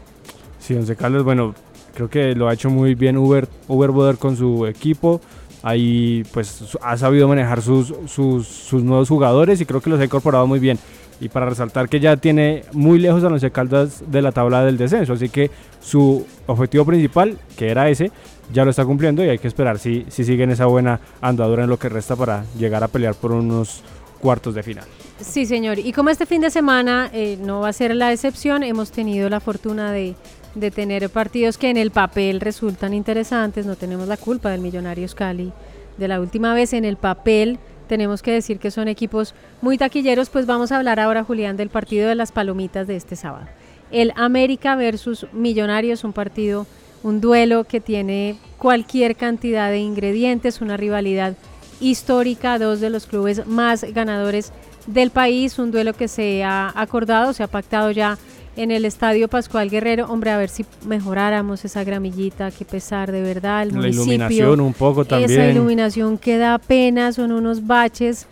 Sí, 0.59 0.75
Once 0.75 0.95
Carlos, 0.95 1.23
bueno, 1.23 1.55
creo 1.93 2.09
que 2.09 2.35
lo 2.35 2.47
ha 2.49 2.53
hecho 2.53 2.69
muy 2.69 2.95
bien 2.95 3.17
Uber, 3.17 3.47
Uber 3.67 3.91
Boder 3.91 4.17
con 4.17 4.35
su 4.35 4.65
equipo. 4.67 5.21
Ahí 5.63 6.23
pues 6.33 6.75
ha 6.81 6.97
sabido 6.97 7.27
manejar 7.27 7.61
sus, 7.61 7.93
sus, 8.07 8.47
sus 8.47 8.83
nuevos 8.83 9.07
jugadores 9.09 9.61
y 9.61 9.65
creo 9.65 9.79
que 9.79 9.91
los 9.91 9.99
ha 9.99 10.05
incorporado 10.05 10.47
muy 10.47 10.59
bien 10.59 10.79
y 11.21 11.29
para 11.29 11.45
resaltar 11.45 11.87
que 11.87 11.99
ya 11.99 12.17
tiene 12.17 12.63
muy 12.73 12.97
lejos 12.97 13.23
a 13.23 13.29
los 13.29 13.45
Caldas 13.51 14.03
de 14.07 14.21
la 14.23 14.31
tabla 14.31 14.65
del 14.65 14.77
descenso, 14.77 15.13
así 15.13 15.29
que 15.29 15.51
su 15.79 16.25
objetivo 16.47 16.83
principal, 16.83 17.37
que 17.55 17.69
era 17.69 17.89
ese, 17.89 18.11
ya 18.51 18.63
lo 18.63 18.71
está 18.71 18.85
cumpliendo 18.85 19.23
y 19.23 19.29
hay 19.29 19.39
que 19.39 19.47
esperar 19.47 19.79
si, 19.79 20.05
si 20.09 20.23
sigue 20.23 20.43
en 20.43 20.51
esa 20.51 20.65
buena 20.65 20.99
andadura 21.21 21.63
en 21.63 21.69
lo 21.69 21.77
que 21.77 21.89
resta 21.89 22.15
para 22.15 22.43
llegar 22.57 22.83
a 22.83 22.87
pelear 22.87 23.15
por 23.15 23.31
unos 23.31 23.81
cuartos 24.19 24.55
de 24.55 24.63
final. 24.63 24.85
Sí, 25.19 25.45
señor. 25.45 25.79
Y 25.79 25.93
como 25.93 26.09
este 26.09 26.25
fin 26.25 26.41
de 26.41 26.49
semana 26.49 27.09
eh, 27.13 27.37
no 27.41 27.61
va 27.61 27.69
a 27.69 27.73
ser 27.73 27.95
la 27.95 28.11
excepción, 28.11 28.63
hemos 28.63 28.91
tenido 28.91 29.29
la 29.29 29.39
fortuna 29.39 29.91
de, 29.91 30.15
de, 30.55 30.71
tener 30.71 31.09
partidos 31.09 31.57
que 31.57 31.69
en 31.69 31.77
el 31.77 31.91
papel 31.91 32.39
resultan 32.39 32.93
interesantes. 32.93 33.65
No 33.65 33.75
tenemos 33.75 34.07
la 34.07 34.17
culpa 34.17 34.49
del 34.49 34.61
Millonarios 34.61 35.15
Cali 35.15 35.51
de 35.97 36.07
la 36.07 36.19
última 36.19 36.53
vez 36.53 36.73
en 36.73 36.85
el 36.85 36.97
papel 36.97 37.59
tenemos 37.91 38.21
que 38.21 38.31
decir 38.31 38.57
que 38.57 38.71
son 38.71 38.87
equipos 38.87 39.35
muy 39.61 39.77
taquilleros, 39.77 40.29
pues 40.29 40.45
vamos 40.45 40.71
a 40.71 40.77
hablar 40.77 41.01
ahora, 41.01 41.25
Julián, 41.25 41.57
del 41.57 41.67
partido 41.67 42.07
de 42.07 42.15
las 42.15 42.31
palomitas 42.31 42.87
de 42.87 42.95
este 42.95 43.17
sábado. 43.17 43.47
El 43.91 44.13
América 44.15 44.77
versus 44.77 45.27
Millonarios, 45.33 46.05
un 46.05 46.13
partido, 46.13 46.65
un 47.03 47.21
duelo 47.21 47.63
que 47.63 47.79
tiene 47.79 48.37
cualquier 48.57 49.15
cantidad 49.15 49.69
de 49.69 49.79
ingredientes, 49.79 50.61
una 50.61 50.77
rivalidad 50.77 51.35
histórica, 51.79 52.59
dos 52.59 52.79
de 52.79 52.89
los 52.89 53.07
clubes 53.07 53.47
más 53.47 53.83
ganadores 53.83 54.51
del 54.87 55.09
país, 55.09 55.57
un 55.59 55.71
duelo 55.71 55.93
que 55.93 56.07
se 56.07 56.43
ha 56.43 56.71
acordado, 56.75 57.33
se 57.33 57.43
ha 57.43 57.47
pactado 57.47 57.91
ya 57.91 58.17
en 58.55 58.71
el 58.71 58.85
Estadio 58.85 59.27
Pascual 59.27 59.69
Guerrero. 59.69 60.05
Hombre, 60.07 60.31
a 60.31 60.37
ver 60.37 60.49
si 60.49 60.65
mejoráramos 60.85 61.65
esa 61.65 61.83
gramillita, 61.83 62.51
qué 62.51 62.65
pesar 62.65 63.11
de 63.11 63.21
verdad. 63.21 63.63
El 63.63 63.81
la 63.81 63.87
iluminación 63.87 64.59
un 64.59 64.73
poco 64.73 65.05
también. 65.05 65.31
Esa 65.31 65.49
iluminación 65.49 66.17
que 66.17 66.37
da 66.37 66.57
pena, 66.57 67.13
son 67.13 67.31
unos 67.31 67.65
baches 67.65 68.27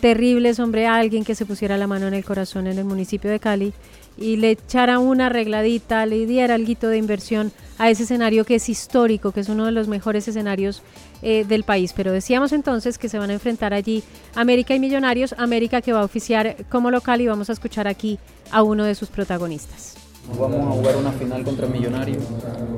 terribles, 0.00 0.58
hombre, 0.58 0.86
alguien 0.86 1.24
que 1.24 1.34
se 1.34 1.46
pusiera 1.46 1.78
la 1.78 1.86
mano 1.86 2.08
en 2.08 2.14
el 2.14 2.24
corazón 2.24 2.66
en 2.66 2.78
el 2.78 2.84
municipio 2.84 3.30
de 3.30 3.38
Cali 3.38 3.72
y 4.16 4.36
le 4.36 4.52
echara 4.52 4.98
una 4.98 5.26
arregladita, 5.26 6.06
le 6.06 6.26
diera 6.26 6.54
algo 6.54 6.88
de 6.88 6.96
inversión 6.96 7.52
a 7.78 7.90
ese 7.90 8.04
escenario 8.04 8.44
que 8.44 8.56
es 8.56 8.68
histórico, 8.68 9.32
que 9.32 9.40
es 9.40 9.48
uno 9.48 9.66
de 9.66 9.72
los 9.72 9.88
mejores 9.88 10.28
escenarios 10.28 10.82
eh, 11.22 11.44
del 11.44 11.64
país. 11.64 11.92
Pero 11.94 12.12
decíamos 12.12 12.52
entonces 12.52 12.98
que 12.98 13.08
se 13.08 13.18
van 13.18 13.30
a 13.30 13.32
enfrentar 13.32 13.74
allí 13.74 14.02
América 14.34 14.74
y 14.74 14.80
Millonarios, 14.80 15.34
América 15.38 15.80
que 15.80 15.92
va 15.92 16.00
a 16.00 16.04
oficiar 16.04 16.56
como 16.70 16.90
local 16.90 17.20
y 17.20 17.26
vamos 17.26 17.50
a 17.50 17.52
escuchar 17.52 17.88
aquí 17.88 18.18
a 18.50 18.62
uno 18.62 18.84
de 18.84 18.94
sus 18.94 19.08
protagonistas. 19.08 19.94
Vamos 20.38 20.60
a 20.60 20.70
jugar 20.70 20.96
una 20.96 21.10
final 21.12 21.42
contra 21.42 21.66
Millonarios, 21.66 22.22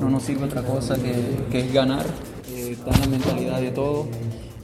no 0.01 0.09
nos 0.09 0.23
sirve 0.23 0.45
otra 0.45 0.63
cosa 0.63 0.95
que, 0.95 1.59
es 1.59 1.73
ganar, 1.73 2.05
eh, 2.51 2.75
la 2.85 3.07
mentalidad 3.07 3.61
de 3.61 3.69
todo 3.69 4.07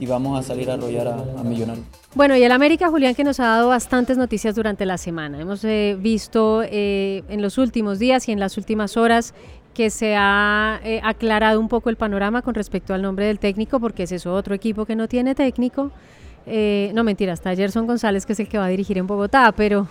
y 0.02 0.06
vamos 0.06 0.36
a 0.36 0.42
salir 0.42 0.68
a 0.68 0.74
arrollar 0.74 1.06
a, 1.06 1.44
Millonarios. 1.44 1.86
Bueno, 2.16 2.36
y 2.36 2.42
el 2.42 2.50
América, 2.50 2.88
Julián, 2.88 3.14
que 3.14 3.22
nos 3.22 3.38
ha 3.38 3.44
dado 3.44 3.68
bastantes 3.68 4.18
noticias 4.18 4.56
durante 4.56 4.84
la 4.84 4.98
semana. 4.98 5.40
Hemos 5.40 5.62
eh, 5.62 5.96
visto 5.96 6.64
eh, 6.64 7.22
en 7.28 7.40
los 7.40 7.56
últimos 7.56 8.00
días 8.00 8.28
y 8.28 8.32
en 8.32 8.40
las 8.40 8.58
últimas 8.58 8.96
horas 8.96 9.32
que 9.74 9.90
se 9.90 10.16
ha 10.18 10.80
eh, 10.82 11.00
aclarado 11.04 11.60
un 11.60 11.68
poco 11.68 11.88
el 11.88 11.94
panorama 11.94 12.42
con 12.42 12.56
respecto 12.56 12.94
al 12.94 13.02
nombre 13.02 13.26
del 13.26 13.38
técnico, 13.38 13.78
porque 13.78 14.02
ese 14.02 14.16
es 14.16 14.26
otro 14.26 14.56
equipo 14.56 14.86
que 14.86 14.96
no 14.96 15.06
tiene 15.06 15.36
técnico. 15.36 15.92
no 16.46 17.04
mentira, 17.04 17.34
está 17.34 17.54
Gerson 17.54 17.86
González, 17.86 18.26
que 18.26 18.32
es 18.32 18.40
el 18.40 18.48
que 18.48 18.58
va 18.58 18.64
a 18.64 18.70
dirigir 18.70 18.98
en 18.98 19.06
Bogotá, 19.06 19.52
pero, 19.56 19.86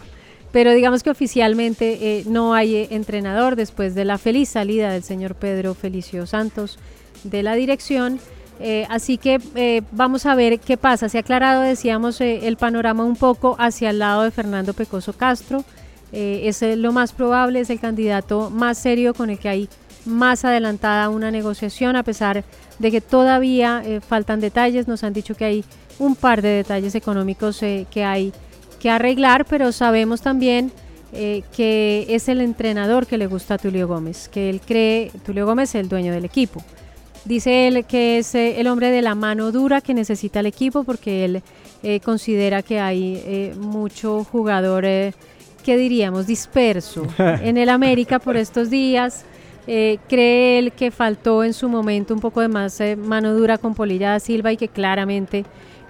pero 0.51 0.74
digamos 0.74 1.03
que 1.03 1.10
oficialmente 1.10 2.25
no 2.27 2.53
hay 2.53 2.86
entrenador 2.91 3.56
después 3.56 3.96
de 3.96 4.03
la 4.03 4.18
feliz 4.18 4.50
salida 4.50 4.91
del 4.91 5.03
señor 5.03 5.36
Pedro 5.36 5.74
Felicio 5.74 6.25
Santos 6.27 6.80
de 7.24 7.44
la 7.44 7.56
dirección. 7.56 8.20
Eh, 8.63 8.86
así 8.89 9.18
que 9.18 9.41
eh, 9.56 9.82
vamos 9.91 10.25
a 10.27 10.36
ver 10.36 10.60
qué 10.60 10.77
pasa. 10.77 11.10
Se 11.10 11.18
ha 11.18 11.22
aclarado, 11.22 11.62
decíamos, 11.62 12.22
eh, 12.22 12.48
el 12.48 12.58
panorama 12.58 13.03
un 13.03 13.15
poco 13.15 13.56
hacia 13.58 13.89
el 13.89 14.00
lado 14.00 14.22
de 14.22 14.32
Fernando 14.32 14.74
Pecoso 14.74 15.13
Castro. 15.13 15.63
es 16.12 16.62
lo 16.62 16.91
más 16.91 17.13
probable, 17.13 17.62
es 17.62 17.70
el 17.70 17.80
candidato 17.80 18.50
más 18.50 18.77
serio 18.77 19.13
con 19.13 19.30
el 19.30 19.39
que 19.39 19.50
hay 19.50 19.70
más 20.06 20.44
adelantada 20.44 21.10
una 21.10 21.32
negociación, 21.32 21.96
a 21.96 22.03
pesar 22.03 22.44
de 22.80 22.91
que 22.91 23.01
todavía 23.01 23.82
faltan 24.08 24.41
detalles. 24.41 24.88
Nos 24.88 25.03
han 25.03 25.13
dicho 25.13 25.36
que 25.36 25.46
hay 25.46 25.65
un 26.00 26.15
par 26.15 26.41
de 26.41 26.50
detalles 26.50 26.96
económicos 26.96 27.60
que 27.60 28.03
hay 28.03 28.34
que 28.80 28.89
arreglar, 28.89 29.46
pero 29.46 29.72
sabemos 29.72 30.22
también 30.22 30.72
que 31.13 32.06
es 32.10 32.27
el 32.27 32.41
entrenador 32.41 33.08
que 33.08 33.18
le 33.18 33.27
gusta 33.27 33.53
a 33.53 33.58
Tulio 33.58 33.88
Gómez, 33.88 34.27
que 34.27 34.50
él 34.50 34.60
cree, 34.60 35.12
Tulio 35.25 35.46
Gómez 35.46 35.70
es 35.70 35.75
el 35.75 35.88
dueño 35.88 36.12
del 36.12 36.25
equipo. 36.25 36.62
Dice 37.25 37.67
él 37.67 37.85
que 37.85 38.17
es 38.17 38.33
eh, 38.33 38.59
el 38.59 38.67
hombre 38.67 38.89
de 38.89 39.01
la 39.01 39.13
mano 39.13 39.51
dura 39.51 39.81
que 39.81 39.93
necesita 39.93 40.39
el 40.39 40.47
equipo 40.47 40.83
porque 40.83 41.25
él 41.25 41.43
eh, 41.83 41.99
considera 41.99 42.63
que 42.63 42.79
hay 42.79 43.21
eh, 43.25 43.53
mucho 43.59 44.23
jugador, 44.23 44.83
¿qué 44.83 45.77
diríamos?, 45.77 46.25
disperso 46.25 47.05
en 47.17 47.57
el 47.57 47.69
América 47.69 48.19
por 48.19 48.37
estos 48.37 48.69
días. 48.69 49.25
¿Cree 49.63 50.57
él 50.57 50.71
que 50.73 50.89
faltó 50.89 51.43
en 51.43 51.53
su 51.53 51.69
momento 51.69 52.15
un 52.15 52.19
poco 52.19 52.41
de 52.41 52.47
más 52.47 52.81
mano 52.97 53.33
dura 53.33 53.59
con 53.59 53.75
Polilla 53.75 54.09
da 54.09 54.19
Silva 54.19 54.51
y 54.51 54.57
que 54.57 54.67
claramente 54.67 55.45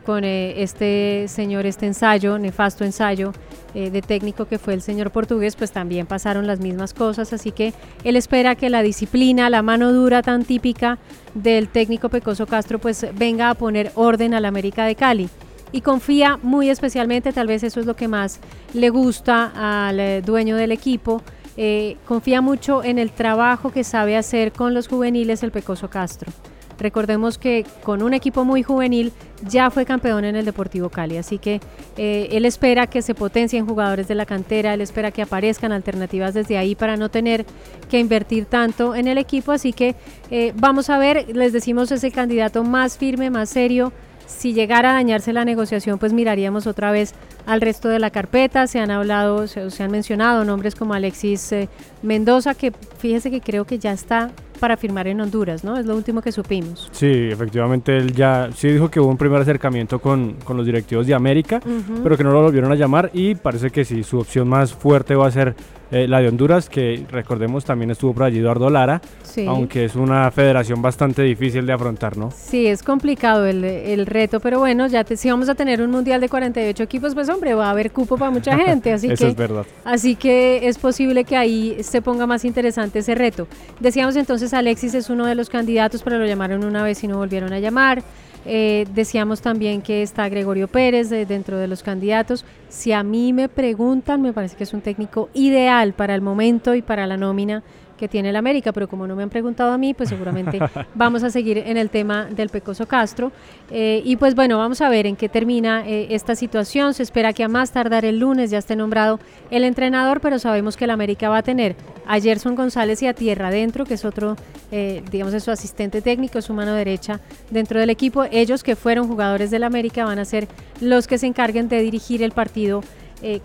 con 0.06 0.26
este 0.26 1.26
señor, 1.30 1.66
este 1.66 1.88
ensayo, 1.88 2.38
nefasto 2.38 2.84
ensayo 2.84 3.32
de 3.74 4.02
técnico 4.02 4.46
que 4.46 4.60
fue 4.60 4.74
el 4.74 4.82
señor 4.82 5.12
portugués, 5.12 5.56
pues 5.56 5.72
también 5.72 6.06
pasaron 6.06 6.48
las 6.48 6.60
mismas 6.60 6.94
cosas, 6.94 7.32
así 7.34 7.52
que 7.52 7.74
él 8.04 8.16
espera 8.16 8.56
que 8.56 8.70
la 8.70 8.82
disciplina, 8.82 9.50
la 9.50 9.62
mano 9.62 9.94
dura 9.94 10.22
tan 10.22 10.44
típica 10.44 10.98
del 11.34 11.70
técnico 11.70 12.10
Pecoso 12.10 12.46
Castro, 12.48 12.80
pues 12.80 13.06
venga 13.16 13.50
a 13.50 13.56
poner 13.56 13.92
orden 13.96 14.34
a 14.34 14.40
la 14.40 14.50
América 14.50 14.86
de 14.86 14.96
Cali 14.96 15.30
y 15.72 15.82
confía 15.82 16.38
muy 16.42 16.70
especialmente, 16.70 17.32
tal 17.32 17.48
vez 17.48 17.64
eso 17.64 17.80
es 17.80 17.86
lo 17.86 17.96
que 17.96 18.08
más 18.08 18.40
le 18.74 18.90
gusta 18.90 19.52
al 19.56 20.22
dueño 20.24 20.56
del 20.56 20.72
equipo, 20.72 21.22
eh, 21.58 21.98
confía 22.06 22.42
mucho 22.42 22.84
en 22.84 22.98
el 22.98 23.12
trabajo 23.12 23.72
que 23.72 23.84
sabe 23.84 24.18
hacer 24.18 24.52
con 24.52 24.74
los 24.74 24.88
juveniles 24.88 25.44
el 25.44 25.52
Pecoso 25.52 25.90
Castro. 25.90 26.32
Recordemos 26.82 27.38
que 27.38 27.66
con 27.84 28.02
un 28.02 28.14
equipo 28.14 28.44
muy 28.44 28.64
juvenil 28.64 29.14
ya 29.48 29.70
fue 29.70 29.86
campeón 29.86 30.26
en 30.26 30.36
el 30.36 30.46
Deportivo 30.46 30.90
Cali, 30.90 31.18
así 31.18 31.38
que 31.38 31.62
eh, 31.96 32.30
él 32.32 32.46
espera 32.46 32.88
que 32.88 33.04
se 33.04 33.14
potencien 33.14 33.68
jugadores 33.68 34.08
de 34.08 34.16
la 34.16 34.26
cantera, 34.26 34.74
él 34.74 34.82
espera 34.82 35.12
que 35.12 35.22
aparezcan 35.22 35.72
alternativas 35.72 36.34
desde 36.34 36.58
ahí 36.58 36.74
para 36.74 36.98
no 36.98 37.10
tener 37.10 37.46
que 37.90 38.00
invertir 38.00 38.46
tanto 38.46 38.96
en 38.96 39.08
el 39.08 39.20
equipo, 39.20 39.52
así 39.52 39.74
que 39.74 39.96
eh, 40.32 40.54
vamos 40.56 40.90
a 40.90 40.98
ver, 40.98 41.36
les 41.36 41.54
decimos 41.54 41.92
es 41.92 42.02
candidato 42.14 42.64
más 42.64 42.98
firme, 42.98 43.30
más 43.30 43.50
serio, 43.50 43.94
si 44.26 44.54
llegara 44.54 44.92
a 44.92 44.94
dañarse 44.94 45.34
la 45.34 45.46
negociación, 45.46 46.00
pues 46.00 46.14
miraríamos 46.14 46.66
otra 46.66 46.92
vez 46.92 47.14
al 47.46 47.62
resto 47.62 47.90
de 47.90 48.00
la 48.00 48.10
carpeta. 48.10 48.66
Se 48.66 48.80
han 48.80 48.90
hablado, 48.90 49.46
se, 49.48 49.84
han 49.84 49.92
mencionado 49.92 50.46
nombres 50.46 50.74
como 50.74 50.94
Alexis 50.94 51.52
eh, 51.52 51.70
Mendoza, 52.02 52.56
que 52.56 52.72
fíjese 52.98 53.30
que 53.30 53.42
creo 53.42 53.66
que 53.66 53.78
ya 53.78 53.92
está 53.92 54.32
para 54.62 54.78
firmar 54.78 55.08
en 55.08 55.20
Honduras, 55.20 55.64
¿no? 55.64 55.76
Es 55.76 55.88
lo 55.88 55.96
último 55.96 56.22
que 56.22 56.32
supimos. 56.32 56.88
Sí, 56.92 57.12
efectivamente, 57.32 57.98
él 57.98 58.14
ya 58.14 58.50
sí 58.56 58.68
dijo 58.68 58.92
que 58.92 59.00
hubo 59.00 59.10
un 59.10 59.18
primer 59.18 59.42
acercamiento 59.42 59.98
con, 59.98 60.36
con 60.44 60.56
los 60.56 60.68
directivos 60.68 61.08
de 61.08 61.16
América, 61.16 61.60
pero 62.04 62.16
que 62.16 62.24
no 62.24 62.32
lo 62.32 62.44
volvieron 62.44 62.72
a 62.72 62.76
llamar 62.76 63.10
y 63.12 63.34
parece 63.34 63.72
que 63.72 63.84
sí, 63.84 64.04
su 64.04 64.20
opción 64.20 64.48
más 64.48 64.72
fuerte 64.72 65.16
va 65.16 65.26
a 65.26 65.32
ser 65.32 65.56
eh, 65.92 66.08
la 66.08 66.22
de 66.22 66.30
Honduras, 66.30 66.70
que 66.70 67.06
recordemos 67.12 67.66
también 67.66 67.92
estuvo 67.92 68.14
por 68.14 68.24
allí 68.24 68.40
Eduardo 68.40 68.70
Lara, 68.70 69.02
aunque 69.46 69.84
es 69.86 69.96
una 69.96 70.32
federación 70.32 70.82
bastante 70.82 71.22
difícil 71.22 71.66
de 71.66 71.74
afrontar, 71.74 72.16
¿no? 72.16 72.32
Sí, 72.32 72.66
es 72.66 72.82
complicado 72.82 73.46
el, 73.46 73.62
el 73.66 74.06
reto, 74.06 74.40
pero 74.40 74.60
bueno, 74.60 74.88
ya 74.88 75.04
te, 75.04 75.18
si 75.18 75.30
vamos 75.30 75.50
a 75.50 75.56
tener 75.56 75.82
un 75.82 75.92
mundial 75.92 76.22
de 76.22 76.30
48 76.30 76.82
equipos, 76.82 77.14
pues 77.14 77.28
hombre, 77.28 77.56
va 77.56 77.68
a 77.68 77.72
haber 77.72 77.92
cupo 77.92 78.18
para 78.18 78.32
mucha 78.32 78.58
gente, 78.66 78.94
así 78.94 79.08
Eso 79.08 79.26
que 79.26 79.32
es 79.32 79.36
verdad. 79.36 79.66
Así 79.84 80.16
que 80.16 80.66
es 80.70 80.78
posible 80.78 81.26
que 81.26 81.36
ahí 81.36 81.84
se 81.84 82.02
ponga 82.02 82.26
más 82.26 82.46
interesante 82.46 83.00
ese 83.00 83.14
reto. 83.14 83.50
Decíamos 83.82 84.16
entonces 84.16 84.51
Alexis 84.54 84.94
es 84.94 85.10
uno 85.10 85.26
de 85.26 85.36
los 85.36 85.50
candidatos, 85.50 86.04
pero 86.04 86.18
lo 86.18 86.26
llamaron 86.26 86.64
una 86.64 86.84
vez 86.84 87.04
y 87.04 87.08
no 87.08 87.18
volvieron 87.18 87.54
a 87.54 87.60
llamar. 87.60 88.04
Eh, 88.46 88.88
decíamos 88.94 89.42
también 89.42 89.82
que 89.82 90.02
está 90.02 90.28
Gregorio 90.30 90.68
Pérez 90.68 91.10
dentro 91.10 91.58
de 91.58 91.68
los 91.68 91.84
candidatos. 91.84 92.46
Si 92.72 92.94
a 92.94 93.04
mí 93.04 93.34
me 93.34 93.50
preguntan, 93.50 94.22
me 94.22 94.32
parece 94.32 94.56
que 94.56 94.64
es 94.64 94.74
un 94.74 94.80
técnico 94.80 95.30
ideal 95.34 95.92
para 95.92 96.16
el 96.16 96.22
momento 96.22 96.74
y 96.74 96.82
para 96.82 97.06
la 97.06 97.18
nómina 97.18 97.64
que 98.02 98.08
tiene 98.08 98.30
el 98.30 98.36
América, 98.36 98.72
pero 98.72 98.88
como 98.88 99.06
no 99.06 99.16
me 99.16 99.22
han 99.22 99.30
preguntado 99.30 99.72
a 99.72 99.78
mí, 99.78 99.94
pues 99.94 100.10
seguramente 100.10 100.58
vamos 100.96 101.22
a 101.22 101.30
seguir 101.30 101.60
en 101.60 101.78
el 101.78 101.92
tema 101.92 102.26
del 102.26 102.50
Pecoso 102.50 102.88
Castro. 102.88 103.32
Eh, 103.70 104.02
y 104.04 104.16
pues 104.16 104.34
bueno, 104.34 104.58
vamos 104.58 104.82
a 104.82 104.90
ver 104.90 105.06
en 105.06 105.16
qué 105.16 105.30
termina 105.30 105.88
eh, 105.88 106.08
esta 106.10 106.34
situación. 106.36 106.96
Se 106.96 107.04
espera 107.04 107.32
que 107.32 107.44
a 107.44 107.48
más 107.48 107.72
tardar 107.72 108.04
el 108.04 108.18
lunes 108.18 108.50
ya 108.50 108.58
esté 108.58 108.76
nombrado 108.76 109.20
el 109.52 109.64
entrenador, 109.66 110.20
pero 110.20 110.40
sabemos 110.40 110.78
que 110.78 110.86
el 110.86 110.90
América 110.90 111.30
va 111.30 111.38
a 111.38 111.44
tener 111.44 111.76
a 112.08 112.20
Gerson 112.20 112.56
González 112.56 113.04
y 113.04 113.08
a 113.08 113.14
Tierra 113.14 113.50
Adentro, 113.50 113.86
que 113.86 113.94
es 113.94 114.04
otro, 114.04 114.36
eh, 114.72 115.04
digamos, 115.12 115.36
es 115.36 115.44
su 115.44 115.52
asistente 115.52 116.02
técnico, 116.02 116.42
su 116.42 116.54
mano 116.54 116.74
derecha 116.74 117.20
dentro 117.52 117.80
del 117.80 117.92
equipo. 117.92 118.26
Ellos 118.32 118.64
que 118.64 118.76
fueron 118.76 119.08
jugadores 119.08 119.52
del 119.52 119.64
América 119.64 120.06
van 120.06 120.18
a 120.18 120.26
ser 120.26 120.48
los 120.80 121.06
que 121.06 121.20
se 121.20 121.28
encarguen 121.28 121.70
de 121.70 121.80
dirigir 121.82 122.24
el 122.24 122.32
partido 122.32 122.61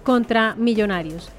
contra 0.02 0.54
Millonarios. 0.54 1.30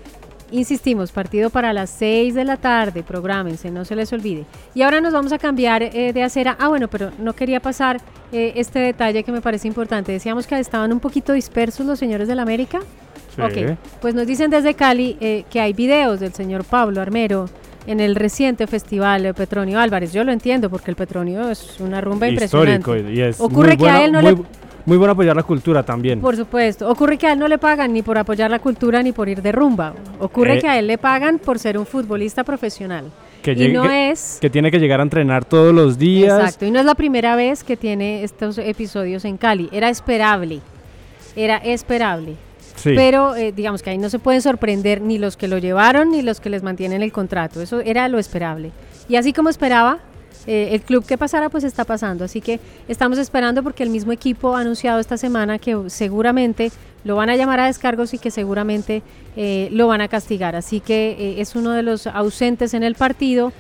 Insistimos, 0.52 1.12
partido 1.12 1.50
para 1.50 1.74
las 1.74 1.90
6 1.90 2.34
de 2.34 2.46
la 2.46 2.56
tarde, 2.56 3.04
prográmense, 3.04 3.70
no 3.70 3.84
se 3.84 3.98
les 3.98 4.14
olvide. 4.14 4.46
Y 4.74 4.82
ahora 4.82 5.02
nos 5.02 5.12
vamos 5.12 5.34
a 5.34 5.38
cambiar 5.38 5.84
eh, 5.84 6.14
de 6.14 6.24
acera. 6.24 6.56
Ah, 6.58 6.70
bueno, 6.70 6.88
pero 6.88 7.12
no 7.20 7.34
quería 7.34 7.60
pasar 7.60 8.00
eh, 8.32 8.54
este 8.56 8.80
detalle 8.80 9.24
que 9.24 9.32
me 9.34 9.42
parece 9.42 9.68
importante. 9.68 10.14
Decíamos 10.14 10.48
que 10.48 10.58
estaban 10.58 10.94
un 10.94 11.02
poquito 11.02 11.34
dispersos 11.34 11.86
los 11.86 12.00
señores 12.00 12.30
de 12.30 12.36
la 12.36 12.44
América. 12.44 12.80
Sí. 13.36 13.42
Ok, 13.42 13.78
pues 14.02 14.16
nos 14.16 14.26
dicen 14.26 14.50
desde 14.50 14.74
Cali 14.74 15.18
eh, 15.20 15.44
que 15.50 15.60
hay 15.60 15.74
videos 15.74 16.22
del 16.22 16.34
señor 16.34 16.64
Pablo 16.64 17.02
Armero 17.02 17.50
en 17.86 18.00
el 18.00 18.16
reciente 18.16 18.68
festival 18.68 19.34
Petronio 19.34 19.80
Álvarez. 19.80 20.14
Yo 20.14 20.24
lo 20.24 20.32
entiendo 20.32 20.70
porque 20.70 20.92
el 20.92 20.96
Petronio 20.96 21.50
es 21.50 21.80
una 21.80 22.00
rumba 22.00 22.30
Histórico 22.30 22.96
impresionante. 22.96 23.14
Y 23.14 23.22
es 23.22 23.40
Ocurre 23.40 23.78
que 23.78 23.90
a 23.90 24.04
él 24.04 24.14
no 24.14 24.22
le 24.22 24.38
muy 24.88 24.96
bueno 24.98 25.12
apoyar 25.12 25.36
la 25.36 25.44
cultura 25.44 25.84
también. 25.84 26.22
Por 26.22 26.38
supuesto. 26.38 26.90
Ocurre 26.90 27.18
que 27.18 27.28
a 27.28 27.34
él 27.34 27.40
no 27.40 27.50
le 27.50 27.58
pagan 27.58 27.92
ni 27.92 28.02
por 28.02 28.18
apoyar 28.18 28.50
la 28.50 28.60
cultura 28.60 29.04
ni 29.04 29.12
por 29.12 29.28
ir 29.28 29.42
de 29.42 29.52
rumba. 29.52 29.94
Ocurre 30.18 30.58
eh, 30.58 30.62
que 30.62 30.68
a 30.70 30.80
él 30.80 30.88
le 30.88 30.98
pagan 30.98 31.40
por 31.40 31.60
ser 31.60 31.78
un 31.78 31.86
futbolista 31.86 32.46
profesional. 32.46 33.12
Que 33.44 33.52
y 33.52 33.74
no 33.74 33.92
es... 33.92 34.38
Que 34.40 34.50
tiene 34.50 34.72
que 34.72 34.80
llegar 34.80 35.02
a 35.02 35.04
entrenar 35.04 35.44
todos 35.44 35.76
los 35.76 35.98
días. 35.98 36.40
Exacto. 36.40 36.66
Y 36.66 36.72
no 36.72 36.80
es 36.80 36.86
la 36.86 36.96
primera 36.96 37.36
vez 37.36 37.66
que 37.66 37.76
tiene 37.76 38.24
estos 38.24 38.58
episodios 38.60 39.26
en 39.26 39.36
Cali. 39.36 39.68
Era 39.74 39.90
esperable. 39.90 40.62
Era 41.36 41.58
esperable. 41.58 42.38
Sí. 42.78 42.94
Pero 42.96 43.36
eh, 43.36 43.52
digamos 43.52 43.84
que 43.84 43.90
ahí 43.90 43.98
no 43.98 44.10
se 44.10 44.20
pueden 44.20 44.42
sorprender 44.42 45.02
ni 45.02 45.18
los 45.18 45.36
que 45.36 45.50
lo 45.50 45.58
llevaron 45.58 46.12
ni 46.12 46.22
los 46.22 46.40
que 46.40 46.50
les 46.50 46.64
mantienen 46.64 47.02
el 47.02 47.12
contrato. 47.12 47.62
Eso 47.62 47.82
era 47.82 48.08
lo 48.08 48.20
esperable. 48.20 48.72
Y 49.10 49.18
así 49.18 49.34
como 49.34 49.50
esperaba, 49.50 50.00
eh, 50.48 50.70
el 50.72 50.82
club 50.82 51.06
que 51.06 51.18
pasara 51.18 51.50
pues 51.50 51.66
está 51.66 51.84
pasando. 51.84 52.24
Así 52.24 52.40
que 52.42 52.60
estamos 52.88 53.18
esperando 53.18 53.62
porque 53.62 53.84
el 53.84 53.90
mismo 53.90 54.14
equipo 54.14 54.56
ha 54.56 54.62
anunciado 54.62 55.00
esta 55.00 55.18
semana 55.18 55.60
que 55.60 55.78
seguramente 55.90 56.72
lo 57.04 57.18
van 57.18 57.30
a 57.30 57.36
llamar 57.36 57.60
a 57.60 57.66
descargos 57.68 58.14
y 58.14 58.18
que 58.18 58.32
seguramente 58.32 59.04
eh, 59.36 59.68
lo 59.72 59.88
van 59.88 60.02
a 60.02 60.08
castigar. 60.08 60.56
Así 60.56 60.80
que 60.80 61.12
eh, 61.12 61.42
es 61.42 61.56
uno 61.56 61.72
de 61.72 61.84
los 61.84 62.08
ausentes 62.08 62.74
en 62.74 62.84
el 62.84 62.96
partido 62.96 63.52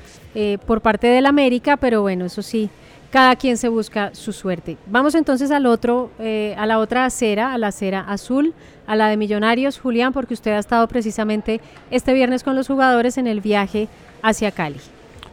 por 0.67 0.81
parte 0.81 1.07
del 1.07 1.25
América, 1.25 1.77
pero 1.77 2.03
bueno, 2.03 2.25
eso 2.25 2.43
sí, 2.43 2.69
cada 3.09 3.35
quien 3.37 3.57
se 3.57 3.69
busca 3.69 4.13
su 4.13 4.33
suerte. 4.33 4.77
Vamos 4.85 5.15
entonces 5.15 5.49
al 5.49 5.65
otro, 5.65 6.11
a 6.19 6.65
la 6.67 6.77
otra 6.77 7.05
acera, 7.05 7.53
a 7.53 7.57
la 7.57 7.69
acera 7.69 8.01
azul, 8.01 8.53
a 8.85 8.95
la 8.95 9.07
de 9.07 9.17
Millonarios, 9.17 9.79
Julián, 9.79 10.13
porque 10.13 10.35
usted 10.35 10.51
ha 10.51 10.59
estado 10.59 10.87
precisamente 10.87 11.59
este 11.89 12.13
viernes 12.13 12.43
con 12.43 12.55
los 12.55 12.67
jugadores 12.67 13.17
en 13.17 13.25
el 13.25 13.41
viaje 13.41 13.87
hacia 14.21 14.51
Cali. 14.51 14.77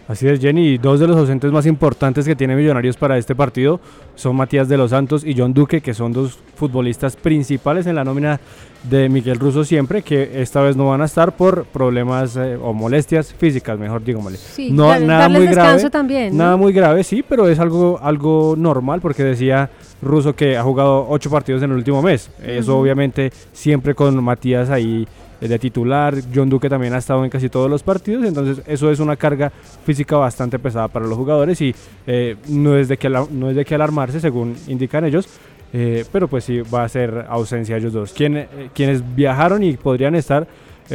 Así 0.06 0.28
es, 0.28 0.38
Jenny. 0.38 0.76
Dos 0.76 1.00
de 1.00 1.06
los 1.06 1.16
ausentes 1.16 1.50
más 1.50 1.64
importantes 1.64 2.26
que 2.26 2.36
tiene 2.36 2.54
Millonarios 2.54 2.96
para 2.96 3.16
este 3.16 3.34
partido 3.34 3.80
son 4.14 4.36
Matías 4.36 4.68
de 4.68 4.76
los 4.76 4.90
Santos 4.90 5.24
y 5.24 5.34
John 5.36 5.54
Duque, 5.54 5.80
que 5.80 5.94
son 5.94 6.12
dos 6.12 6.38
futbolistas 6.56 7.16
principales 7.16 7.86
en 7.86 7.94
la 7.94 8.04
nómina 8.04 8.38
de 8.82 9.08
Miguel 9.08 9.38
Russo 9.38 9.64
siempre, 9.64 10.02
que 10.02 10.42
esta 10.42 10.60
vez 10.60 10.76
no 10.76 10.88
van 10.88 11.00
a 11.00 11.06
estar 11.06 11.34
por 11.34 11.64
problemas 11.64 12.36
eh, 12.36 12.56
o 12.60 12.74
molestias 12.74 13.32
físicas, 13.32 13.78
mejor 13.78 14.04
digo, 14.04 14.22
Sí, 14.36 14.70
no, 14.70 14.98
nada 15.00 15.28
muy 15.28 15.46
grave. 15.46 15.88
También, 15.88 16.36
Nada 16.36 16.56
muy 16.56 16.72
grave, 16.72 17.02
sí, 17.02 17.24
pero 17.26 17.48
es 17.48 17.58
algo, 17.58 17.98
algo 18.02 18.54
normal 18.58 19.00
porque 19.00 19.24
decía 19.24 19.70
Russo 20.02 20.36
que 20.36 20.56
ha 20.56 20.62
jugado 20.62 21.06
ocho 21.08 21.30
partidos 21.30 21.62
en 21.62 21.70
el 21.70 21.76
último 21.78 22.02
mes. 22.02 22.30
Eso 22.42 22.78
obviamente 22.78 23.32
siempre 23.52 23.94
con 23.94 24.22
Matías 24.22 24.68
ahí 24.68 25.06
de 25.48 25.58
titular. 25.58 26.14
John 26.34 26.48
Duque 26.48 26.68
también 26.68 26.94
ha 26.94 26.98
estado 26.98 27.24
en 27.24 27.30
casi 27.30 27.48
todos 27.48 27.70
los 27.70 27.82
partidos, 27.82 28.24
entonces 28.24 28.64
eso 28.66 28.90
es 28.90 29.00
una 29.00 29.16
carga 29.16 29.52
física 29.84 30.16
bastante 30.16 30.58
pesada 30.58 30.88
para 30.88 31.06
los 31.06 31.16
jugadores 31.16 31.60
y 31.60 31.74
eh, 32.06 32.36
no, 32.48 32.76
es 32.76 32.88
de 32.88 32.96
que 32.96 33.08
no 33.08 33.50
es 33.50 33.56
de 33.56 33.64
que 33.64 33.74
alarmarse, 33.74 34.20
según 34.20 34.56
indican 34.66 35.04
ellos. 35.04 35.28
Eh, 35.76 36.04
pero 36.12 36.28
pues 36.28 36.44
sí 36.44 36.60
va 36.60 36.84
a 36.84 36.88
ser 36.88 37.26
ausencia 37.28 37.76
ellos 37.76 37.92
dos. 37.92 38.12
Quien, 38.12 38.36
eh, 38.36 38.46
quienes 38.72 39.02
viajaron 39.16 39.60
y 39.64 39.76
podrían 39.76 40.14
estar, 40.14 40.46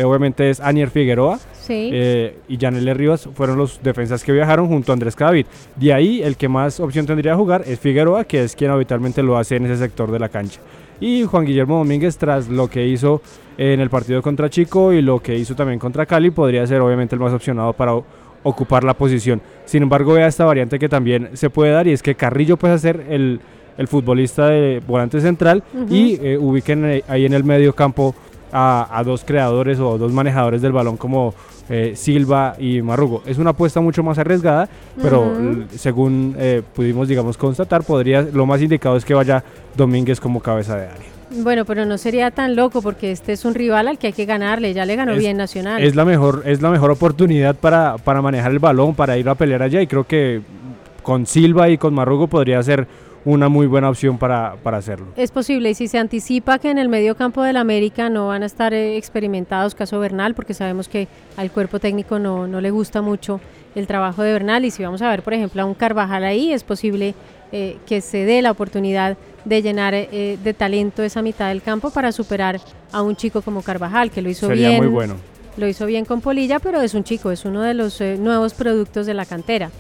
obviamente 0.02 0.50
es 0.50 0.62
Anier 0.62 0.90
Figueroa 0.90 1.40
y 1.68 2.58
Janelle 2.58 2.94
Rivas 2.94 3.28
fueron 3.34 3.58
los 3.58 3.84
defensas 3.84 4.24
que 4.24 4.32
viajaron 4.32 4.68
junto 4.68 4.92
a 4.92 4.94
Andrés 4.94 5.16
Cadavid. 5.16 5.46
De 5.76 5.94
ahí 5.94 6.22
el 6.24 6.38
que 6.38 6.48
más 6.48 6.80
opción 6.80 7.06
tendría 7.06 7.34
de 7.34 7.38
jugar 7.38 7.64
es 7.68 7.78
Figueroa, 7.80 8.24
que 8.24 8.44
es 8.44 8.56
quien 8.56 8.72
habitualmente 8.72 9.22
lo 9.22 9.38
hace 9.38 9.58
en 9.58 9.66
ese 9.66 9.78
sector 9.78 10.10
de 10.12 10.20
la 10.20 10.30
cancha. 10.30 10.62
Y 11.00 11.24
Juan 11.24 11.46
Guillermo 11.46 11.78
Domínguez, 11.78 12.18
tras 12.18 12.50
lo 12.50 12.68
que 12.68 12.88
hizo 12.88 13.22
en 13.58 13.80
el 13.80 13.90
partido 13.90 14.22
contra 14.22 14.50
Chico 14.50 14.94
y 14.94 15.02
lo 15.02 15.20
que 15.20 15.38
hizo 15.38 15.56
también 15.56 15.80
contra 15.80 16.06
Cali, 16.06 16.32
podría 16.32 16.66
ser 16.68 16.82
obviamente 16.82 17.16
el 17.16 17.22
más 17.22 17.34
opcionado 17.34 17.74
para 17.74 17.94
ocupar 18.44 18.84
la 18.84 18.94
posición. 18.94 19.42
Sin 19.66 19.84
embargo, 19.84 20.14
vea 20.14 20.28
esta 20.28 20.46
variante 20.46 20.80
que 20.80 20.90
también 20.90 21.30
se 21.34 21.50
puede 21.50 21.72
dar 21.72 21.88
y 21.88 21.92
es 21.92 22.02
que 22.02 22.16
Carrillo 22.16 22.58
puede 22.58 22.78
ser 22.80 23.06
el, 23.10 23.40
futbolista 23.88 24.48
de 24.50 24.82
volante 24.86 25.22
central 25.22 25.64
y 25.90 26.20
eh, 26.22 26.38
ubiquen 26.38 27.02
ahí 27.08 27.26
en 27.26 27.32
el 27.32 27.46
medio 27.46 27.74
campo 27.74 28.14
a, 28.52 29.02
dos 29.06 29.24
creadores 29.24 29.80
o 29.80 29.98
dos 29.98 30.12
manejadores 30.12 30.62
del 30.62 30.72
balón 30.72 30.98
como 30.98 31.34
eh, 31.70 31.94
Silva 31.96 32.56
y 32.60 32.82
Marrugo. 32.82 33.24
Es 33.26 33.38
una 33.38 33.52
apuesta 33.52 33.82
mucho 33.82 34.04
más 34.04 34.18
arriesgada, 34.18 34.70
pero 35.02 35.32
según 35.76 36.36
eh, 36.38 36.62
pudimos, 36.76 37.08
digamos, 37.08 37.38
constatar, 37.38 37.84
podría, 37.84 38.22
lo 38.22 38.46
más 38.46 38.62
indicado 38.62 38.98
es 38.98 39.06
que 39.06 39.14
vaya 39.14 39.44
Domínguez 39.76 40.20
como 40.20 40.40
cabeza 40.40 40.76
de 40.76 40.88
área. 40.88 41.10
Bueno, 41.32 41.64
pero 41.64 41.86
no 41.86 41.98
sería 42.00 42.32
tan 42.32 42.56
loco 42.56 42.82
porque 42.82 43.12
este 43.12 43.34
es 43.34 43.46
un 43.46 43.54
rival 43.54 43.88
al 43.88 44.00
que 44.00 44.08
hay 44.08 44.14
que 44.14 44.26
ganarle, 44.26 44.74
ya 44.74 44.86
le 44.86 44.96
ganó 44.96 45.16
bien 45.16 45.38
Nacional. 45.38 45.82
Es 45.84 45.96
la 45.96 46.04
mejor, 46.04 46.42
es 46.46 46.62
la 46.62 46.72
mejor 46.72 46.90
oportunidad 46.90 47.56
para, 47.56 47.98
para 47.98 48.22
manejar 48.22 48.52
el 48.52 48.60
balón, 48.60 48.96
para 48.96 49.18
ir 49.18 49.30
a 49.30 49.36
pelear 49.36 49.62
allá 49.62 49.82
y 49.82 49.88
creo 49.88 50.06
que 50.06 50.42
con 51.04 51.26
Silva 51.26 51.70
y 51.70 51.78
con 51.78 51.94
Marrugo 51.94 52.28
podría 52.28 52.62
ser 52.64 52.88
una 53.26 53.50
muy 53.50 53.68
buena 53.68 53.90
opción 53.90 54.18
para, 54.18 54.56
para, 54.64 54.78
hacerlo. 54.78 55.08
Es 55.16 55.32
posible, 55.32 55.72
y 55.72 55.74
si 55.74 55.88
se 55.88 55.98
anticipa 55.98 56.60
que 56.60 56.72
en 56.72 56.78
el 56.78 56.90
medio 56.90 57.16
campo 57.16 57.44
del 57.44 57.58
América 57.58 58.10
no 58.10 58.28
van 58.28 58.44
a 58.44 58.46
estar 58.46 58.74
eh, 58.74 58.98
experimentados, 58.98 59.76
caso 59.76 60.00
Bernal, 60.00 60.36
porque 60.36 60.54
sabemos 60.54 60.88
que 60.88 61.08
al 61.38 61.52
cuerpo 61.52 61.80
técnico 61.80 62.20
no, 62.20 62.48
no, 62.48 62.62
le 62.62 62.72
gusta 62.72 63.02
mucho 63.02 63.40
el 63.76 63.88
trabajo 63.88 64.24
de 64.24 64.34
Bernal, 64.34 64.66
y 64.66 64.72
si 64.72 64.84
vamos 64.84 65.02
a 65.02 65.10
ver, 65.10 65.22
por 65.22 65.34
ejemplo, 65.34 65.62
a 65.62 65.66
un 65.66 65.74
Carvajal 65.74 66.24
ahí, 66.24 66.54
es 66.54 66.64
posible 66.64 67.14
eh, 67.52 67.78
que 67.86 68.02
se 68.02 68.26
dé 68.26 68.42
la 68.42 68.52
oportunidad 68.52 69.18
de 69.46 69.62
llenar 69.62 69.94
eh, 69.96 70.38
de 70.44 70.54
talento 70.54 71.04
esa 71.04 71.22
mitad 71.22 71.50
del 71.50 71.62
campo 71.62 71.92
para 71.92 72.12
superar 72.12 72.60
a 72.92 73.02
un 73.02 73.16
chico 73.16 73.42
como 73.42 73.62
Carvajal, 73.62 74.12
que 74.12 74.22
lo 74.22 74.30
hizo 74.30 74.48
Sería 74.48 74.70
bien. 74.70 74.84
muy 74.84 74.92
bueno. 74.92 75.16
Lo 75.58 75.68
hizo 75.68 75.86
bien 75.86 76.06
con 76.06 76.22
Polilla, 76.22 76.60
pero 76.60 76.82
es 76.82 76.94
un 76.94 77.04
chico, 77.04 77.32
es 77.32 77.44
uno 77.44 77.62
de 77.64 77.74
los 77.74 78.00
nuevos 78.00 78.54
productos 78.54 79.06
de 79.06 79.14
la 79.14 79.26
cantera. 79.26 79.72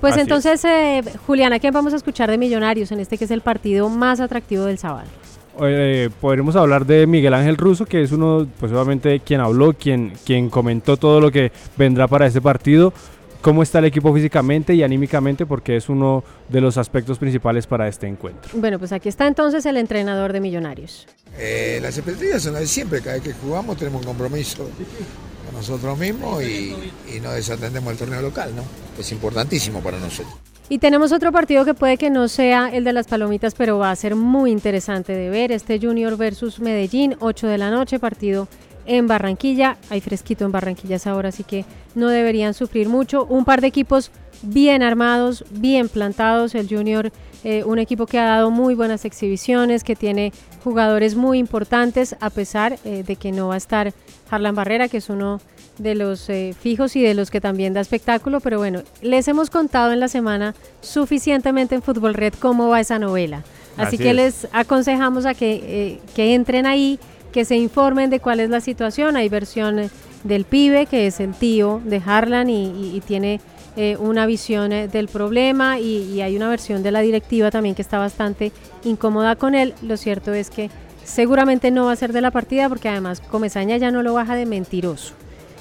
Pues 0.00 0.16
entonces, 0.16 0.64
eh, 0.64 1.02
Juliana, 1.26 1.58
¿quién 1.58 1.74
vamos 1.74 1.92
a 1.92 1.96
escuchar 1.96 2.30
de 2.30 2.38
Millonarios 2.38 2.90
en 2.90 3.00
este 3.00 3.18
que 3.18 3.24
es 3.24 3.30
el 3.30 3.42
partido 3.42 3.88
más 3.88 4.20
atractivo 4.20 4.64
del 4.64 4.78
sábado? 4.78 5.08
Eh, 5.62 6.08
podremos 6.20 6.56
hablar 6.56 6.86
de 6.86 7.06
Miguel 7.06 7.34
Ángel 7.34 7.56
Russo, 7.56 7.84
que 7.84 8.02
es 8.02 8.12
uno, 8.12 8.46
pues 8.58 8.72
obviamente 8.72 9.20
quien 9.20 9.40
habló, 9.40 9.74
quien, 9.74 10.14
quien 10.24 10.48
comentó 10.48 10.96
todo 10.96 11.20
lo 11.20 11.30
que 11.30 11.52
vendrá 11.76 12.08
para 12.08 12.26
este 12.26 12.40
partido, 12.40 12.94
cómo 13.42 13.62
está 13.62 13.80
el 13.80 13.86
equipo 13.86 14.14
físicamente 14.14 14.74
y 14.74 14.82
anímicamente, 14.82 15.44
porque 15.44 15.76
es 15.76 15.90
uno 15.90 16.24
de 16.48 16.62
los 16.62 16.78
aspectos 16.78 17.18
principales 17.18 17.66
para 17.66 17.86
este 17.86 18.06
encuentro. 18.06 18.52
Bueno, 18.54 18.78
pues 18.78 18.92
aquí 18.92 19.10
está 19.10 19.26
entonces 19.26 19.66
el 19.66 19.76
entrenador 19.76 20.32
de 20.32 20.40
Millonarios. 20.40 21.06
Eh, 21.38 21.78
las 21.82 21.98
expectativas 21.98 22.42
son 22.42 22.54
las 22.54 22.62
de 22.62 22.68
siempre, 22.68 23.00
cada 23.00 23.16
vez 23.16 23.22
que 23.22 23.32
jugamos 23.34 23.76
tenemos 23.76 24.00
un 24.00 24.06
compromiso 24.06 24.66
nosotros 25.52 25.98
mismos 25.98 26.42
y, 26.42 26.74
no 27.22 27.32
desatendemos 27.32 27.92
el 27.92 27.98
torneo 27.98 28.22
local, 28.22 28.54
¿no? 28.54 28.62
Es 28.98 29.10
importantísimo 29.12 29.80
para 29.80 29.98
nosotros. 29.98 30.34
Y 30.68 30.78
tenemos 30.78 31.10
otro 31.10 31.32
partido 31.32 31.64
que 31.64 31.74
puede 31.74 31.96
que 31.96 32.10
no 32.10 32.28
sea 32.28 32.68
el 32.72 32.84
de 32.84 32.92
las 32.92 33.08
palomitas, 33.08 33.54
pero 33.54 33.78
va 33.78 33.90
a 33.90 33.96
ser 33.96 34.14
muy 34.14 34.52
interesante 34.52 35.12
de 35.12 35.28
ver. 35.28 35.50
Este 35.50 35.80
Junior 35.80 36.16
versus 36.16 36.60
Medellín, 36.60 37.16
8 37.18 37.48
de 37.48 37.58
la 37.58 37.70
noche, 37.70 37.98
partido 37.98 38.46
en 38.86 39.08
Barranquilla. 39.08 39.76
Hay 39.90 40.00
fresquito 40.00 40.44
en 40.44 40.52
Barranquilla 40.52 40.98
ahora, 41.06 41.30
así 41.30 41.44
que 41.44 41.64
no 41.94 42.08
deberían 42.08 42.54
sufrir 42.54 42.88
mucho. 42.88 43.24
Un 43.24 43.44
par 43.44 43.60
de 43.60 43.66
equipos 43.66 44.10
bien 44.42 44.82
armados, 44.82 45.44
bien 45.50 45.88
plantados. 45.88 46.54
El 46.54 46.68
Junior, 46.68 47.12
eh, 47.44 47.64
un 47.64 47.78
equipo 47.78 48.06
que 48.06 48.18
ha 48.18 48.24
dado 48.24 48.50
muy 48.50 48.74
buenas 48.74 49.04
exhibiciones, 49.04 49.84
que 49.84 49.96
tiene 49.96 50.32
jugadores 50.62 51.14
muy 51.14 51.38
importantes, 51.38 52.16
a 52.20 52.30
pesar 52.30 52.78
eh, 52.84 53.02
de 53.06 53.16
que 53.16 53.32
no 53.32 53.48
va 53.48 53.54
a 53.54 53.58
estar 53.58 53.92
Harlan 54.30 54.54
Barrera, 54.54 54.88
que 54.88 54.98
es 54.98 55.08
uno 55.08 55.40
de 55.78 55.94
los 55.94 56.28
eh, 56.28 56.54
fijos 56.58 56.94
y 56.96 57.02
de 57.02 57.14
los 57.14 57.30
que 57.30 57.40
también 57.40 57.72
da 57.72 57.80
espectáculo, 57.80 58.40
pero 58.40 58.58
bueno, 58.58 58.82
les 59.02 59.26
hemos 59.28 59.50
contado 59.50 59.92
en 59.92 60.00
la 60.00 60.08
semana 60.08 60.54
suficientemente 60.82 61.74
en 61.74 61.82
Fútbol 61.82 62.14
Red 62.14 62.34
cómo 62.38 62.68
va 62.68 62.80
esa 62.80 62.98
novela. 62.98 63.42
Así, 63.76 63.96
que 63.96 64.12
les 64.12 64.46
aconsejamos 64.52 65.24
a 65.24 65.32
que, 65.32 65.62
eh, 65.64 66.00
que 66.14 66.34
entren 66.34 66.66
ahí, 66.66 66.98
que 67.32 67.46
se 67.46 67.56
informen 67.56 68.10
de 68.10 68.20
cuál 68.20 68.40
es 68.40 68.50
la 68.50 68.60
situación. 68.60 69.16
Hay 69.16 69.30
versión 69.30 69.90
del 70.24 70.44
pibe, 70.44 70.84
que 70.84 71.06
es 71.06 71.18
el 71.18 71.32
tío 71.32 71.80
de 71.84 72.02
Harlan 72.04 72.50
y, 72.50 73.00
tiene 73.06 73.40
eh, 73.76 73.96
una 73.98 74.26
visión 74.26 74.70
del 74.70 75.08
problema 75.08 75.78
y, 75.78 76.02
y 76.12 76.20
hay 76.20 76.36
una 76.36 76.50
versión 76.50 76.82
de 76.82 76.90
la 76.90 77.00
directiva 77.00 77.50
también 77.50 77.74
que 77.74 77.80
está 77.80 77.98
bastante 77.98 78.52
incómoda 78.84 79.36
con 79.36 79.54
él. 79.54 79.72
Lo 79.80 79.96
cierto 79.96 80.34
es 80.34 80.50
que 80.50 80.68
seguramente 81.10 81.70
no 81.70 81.86
va 81.86 81.92
a 81.92 81.96
ser 81.96 82.12
de 82.12 82.20
la 82.20 82.30
partida 82.30 82.68
porque 82.68 82.88
además 82.88 83.20
Comesaña 83.20 83.76
ya 83.76 83.90
no 83.90 84.02
lo 84.02 84.14
baja 84.14 84.34
de 84.34 84.46
mentiroso. 84.46 85.14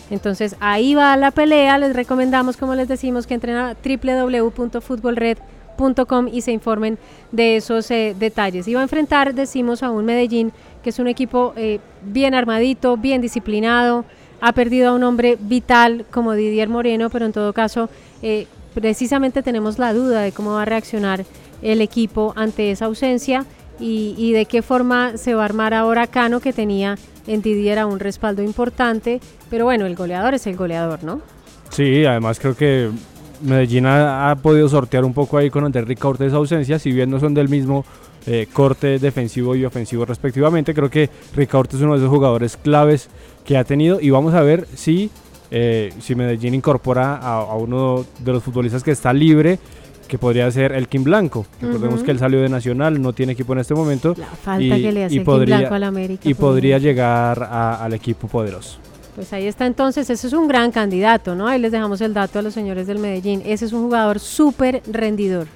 Entonces 0.10 0.56
ahí 0.60 0.96
va 0.96 1.15
la 1.18 1.32
pelea, 1.32 1.77
les 1.77 1.96
recomendamos 1.96 2.58
como 2.58 2.75
les 2.75 2.88
decimos 2.88 3.27
que 3.27 3.36
entren 3.36 3.56
a 3.56 3.77
www.futbolred.com 3.84 6.27
y 6.32 6.41
se 6.41 6.51
informen 6.51 6.98
de 7.32 7.58
esos 7.58 7.91
eh, 7.91 8.15
detalles. 8.18 8.68
Y 8.68 8.74
va 8.74 8.79
a 8.79 8.84
enfrentar, 8.84 9.34
decimos, 9.34 9.84
a 9.84 9.91
un 9.91 10.06
Medellín 10.06 10.51
que 10.84 10.89
es 10.89 11.00
un 11.00 11.08
equipo 11.08 11.53
eh, 11.56 11.79
bien 12.01 12.34
armadito, 12.34 12.98
bien 12.98 13.22
disciplinado, 13.22 14.06
ha 14.41 14.54
perdido 14.54 14.89
a 14.89 14.93
un 14.93 15.04
hombre 15.04 15.38
vital 15.39 16.06
como 16.12 16.34
Didier 16.34 16.69
Moreno, 16.69 17.10
pero 17.10 17.26
en 17.26 17.34
todo 17.34 17.54
caso 17.54 17.89
eh, 18.21 18.47
precisamente 18.73 19.43
tenemos 19.43 19.78
la 19.78 19.93
duda 19.93 20.21
de 20.21 20.32
cómo 20.32 20.54
va 20.54 20.63
a 20.63 20.65
reaccionar 20.65 21.26
el 21.62 21.82
equipo 21.82 22.34
ante 22.36 22.71
esa 22.71 22.86
ausencia 22.86 23.45
y, 23.80 24.34
de 24.34 24.46
qué 24.46 24.62
forma 24.62 25.18
se 25.18 25.34
va 25.36 25.44
a 25.44 25.46
armar 25.46 25.74
ahora 25.74 26.08
Cano, 26.08 26.39
que 26.39 26.54
tenía 26.54 26.98
en 27.28 27.42
Didier 27.42 27.86
un 27.86 28.00
respaldo 28.00 28.42
importante, 28.44 29.20
pero 29.50 29.65
bueno, 29.65 29.86
el 29.86 29.96
goleador 29.96 30.34
es 30.34 30.48
el 30.48 30.56
goleador, 30.56 31.04
¿no? 31.04 31.22
Sí, 31.70 32.06
además 32.06 32.39
creo 32.39 32.56
que 32.56 32.89
Medellín 33.42 33.86
ha, 33.86 34.36
podido 34.42 34.68
sortear 34.68 35.06
un 35.06 35.13
poco 35.13 35.38
ahí 35.38 35.50
con 35.50 35.65
Enrique 35.65 35.96
Corte 35.96 36.26
esa 36.26 36.38
ausencia, 36.38 36.80
si 36.80 36.92
bien 36.92 37.10
no 37.10 37.20
son 37.20 37.34
del 37.34 37.48
mismo 37.48 37.86
eh, 38.26 38.48
corte 38.52 39.00
defensivo 39.00 39.56
y 39.56 39.63
ofensivo 39.65 40.06
respectivamente, 40.06 40.74
creo 40.74 40.89
que 40.89 41.10
Ricaurte 41.36 41.78
es 41.78 41.82
uno 41.82 41.94
de 41.94 42.00
esos 42.00 42.10
jugadores 42.10 42.58
claves 42.58 43.10
que 43.46 43.58
ha 43.58 43.63
tenido 43.63 44.00
y 44.02 44.10
vamos 44.10 44.34
a 44.34 44.42
ver 44.42 44.68
si, 44.76 45.10
eh, 45.52 45.94
si 46.00 46.15
Medellín 46.15 46.54
incorpora 46.54 47.15
a, 47.15 47.56
uno 47.56 48.06
de 48.20 48.34
los 48.34 48.44
futbolistas 48.44 48.84
que 48.84 48.92
está 48.92 49.13
libre 49.13 49.58
que 50.10 50.17
podría 50.17 50.52
ser 50.52 50.74
el 50.74 50.89
Kim 50.89 51.06
Blanco. 51.06 51.45
Recordemos 51.62 52.04
que 52.04 52.12
él 52.12 52.19
salió 52.19 52.41
de 52.41 52.50
Nacional, 52.50 53.02
no 53.02 53.13
tiene 53.13 53.32
equipo 53.32 53.54
en 53.54 53.60
este 53.60 53.74
momento. 53.74 54.13
La 54.17 54.26
falta 54.26 54.78
y, 54.78 54.82
que 54.82 54.91
le 54.91 55.06
hace 55.06 55.22
podría, 55.22 55.60
Blanco 55.60 55.76
al 55.76 55.84
América. 55.84 56.28
Y 56.28 56.34
podría 56.34 56.78
llegar 56.80 57.41
al 57.41 57.93
equipo 57.93 58.28
poderoso. 58.28 58.80
Pues 59.15 59.32
ahí 59.34 59.48
está 59.48 59.65
entonces, 59.65 60.10
ese 60.10 60.28
es 60.28 60.34
un 60.34 60.48
gran 60.48 60.72
candidato, 60.72 61.36
¿no? 61.36 61.48
Ahí 61.48 61.60
les 61.60 61.72
dejamos 61.72 62.02
el 62.02 62.13
dato 62.13 62.39
a 62.39 62.41
los 62.41 62.54
señores 62.54 62.88
del 62.88 63.00
Medellín. 63.00 63.41
Ese 63.45 63.65
es 63.65 63.74
un 63.74 63.84
jugador 63.84 64.19
súper 64.19 64.82
rendidor, 64.89 65.48